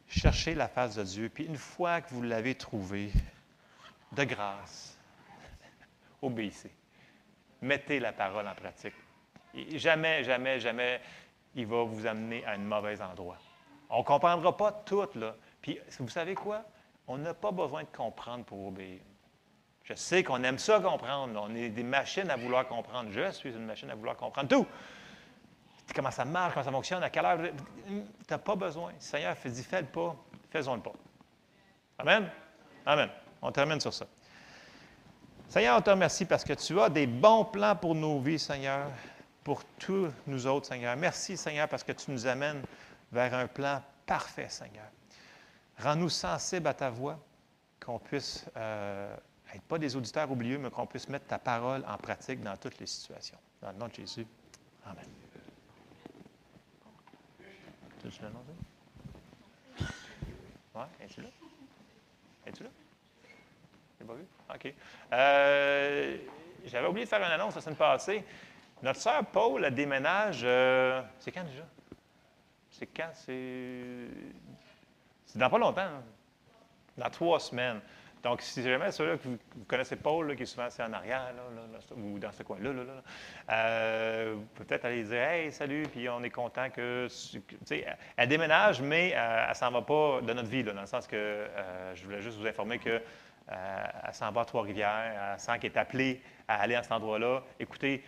[0.06, 1.30] Cherchez la face de Dieu.
[1.30, 3.10] Puis une fois que vous l'avez trouvé,
[4.12, 4.98] de grâce,
[6.20, 6.74] obéissez.
[7.62, 8.94] Mettez la parole en pratique.
[9.76, 11.00] Jamais, jamais, jamais,
[11.54, 13.38] il va vous amener à un mauvais endroit.
[13.90, 15.34] On ne comprendra pas tout, là.
[15.60, 16.62] Puis, vous savez quoi?
[17.06, 19.00] On n'a pas besoin de comprendre pour obéir.
[19.82, 21.40] Je sais qu'on aime ça comprendre.
[21.42, 23.10] On est des machines à vouloir comprendre.
[23.10, 24.66] Je suis une machine à vouloir comprendre tout.
[25.92, 27.38] Comment ça marche, comment ça fonctionne, à quelle heure?
[27.88, 28.92] Tu n'as pas besoin.
[29.00, 30.14] Seigneur dit fais le pas,
[30.50, 30.92] faisons-le pas.
[31.98, 32.30] Amen?
[32.86, 33.10] Amen.
[33.42, 34.06] On termine sur ça.
[35.48, 38.86] Seigneur, on te remercie parce que tu as des bons plans pour nos vies, Seigneur,
[39.42, 40.96] pour tous nous autres, Seigneur.
[40.96, 42.62] Merci, Seigneur, parce que tu nous amènes
[43.12, 44.86] vers un plan parfait, Seigneur.
[45.78, 47.18] Rends-nous sensibles à ta voix,
[47.84, 49.16] qu'on puisse euh,
[49.54, 52.78] être pas des auditeurs oublieux, mais qu'on puisse mettre ta parole en pratique dans toutes
[52.78, 53.38] les situations.
[53.62, 54.26] Dans le nom de Jésus.
[54.84, 55.04] Amen.
[58.02, 58.08] Tu?
[60.74, 61.28] Oui, es-tu là?
[62.46, 62.70] Es-tu là?
[64.06, 64.24] Pas vu?
[64.54, 64.74] OK.
[65.12, 66.18] Euh,
[66.64, 68.24] J'avais oublié de faire une annonce la semaine passée.
[68.82, 70.40] Notre sœur Paul, déménage.
[70.44, 71.64] euh, c'est quand déjà?
[72.80, 73.10] C'est quand?
[73.12, 74.08] C'est.
[75.34, 75.82] Dans pas longtemps.
[75.82, 76.02] hein?
[76.96, 77.78] Dans trois semaines.
[78.22, 79.38] Donc, si jamais ceux-là que vous,
[79.68, 81.30] connaissez Paul, qui est souvent assis en arrière,
[81.94, 83.02] ou dans ce coin-là, là, là, là,
[83.50, 87.06] euh, vous peut-être aller dire Hey, salut, puis on est content que.
[88.16, 91.06] elle, déménage, mais euh, elle ne s'en va pas de notre vie, dans le sens
[91.06, 92.88] que euh, je voulais juste vous informer que.
[92.88, 96.92] euh, elle s'en va à Trois-Rivières, elle sent qu'elle est appelée à aller à cet
[96.92, 97.42] endroit-là.
[97.58, 98.02] Écoutez,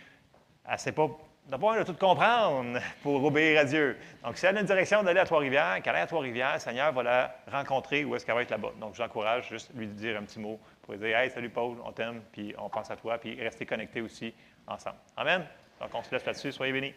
[0.65, 1.09] elle ne sait pas,
[1.49, 3.97] besoin de tout comprendre pour obéir à Dieu.
[4.23, 6.91] Donc, si elle a une direction d'aller à Trois-Rivières, qu'elle aille à Trois-Rivières, le Seigneur
[6.93, 8.71] va la rencontrer où est-ce qu'elle va être là-bas.
[8.79, 11.91] Donc, j'encourage juste lui dire un petit mot pour lui dire Hey, salut Paul, on
[11.91, 14.33] t'aime, puis on pense à toi, puis rester connectés aussi
[14.67, 14.97] ensemble.
[15.17, 15.45] Amen.
[15.79, 16.51] Donc, on se laisse là-dessus.
[16.51, 16.93] Soyez bénis.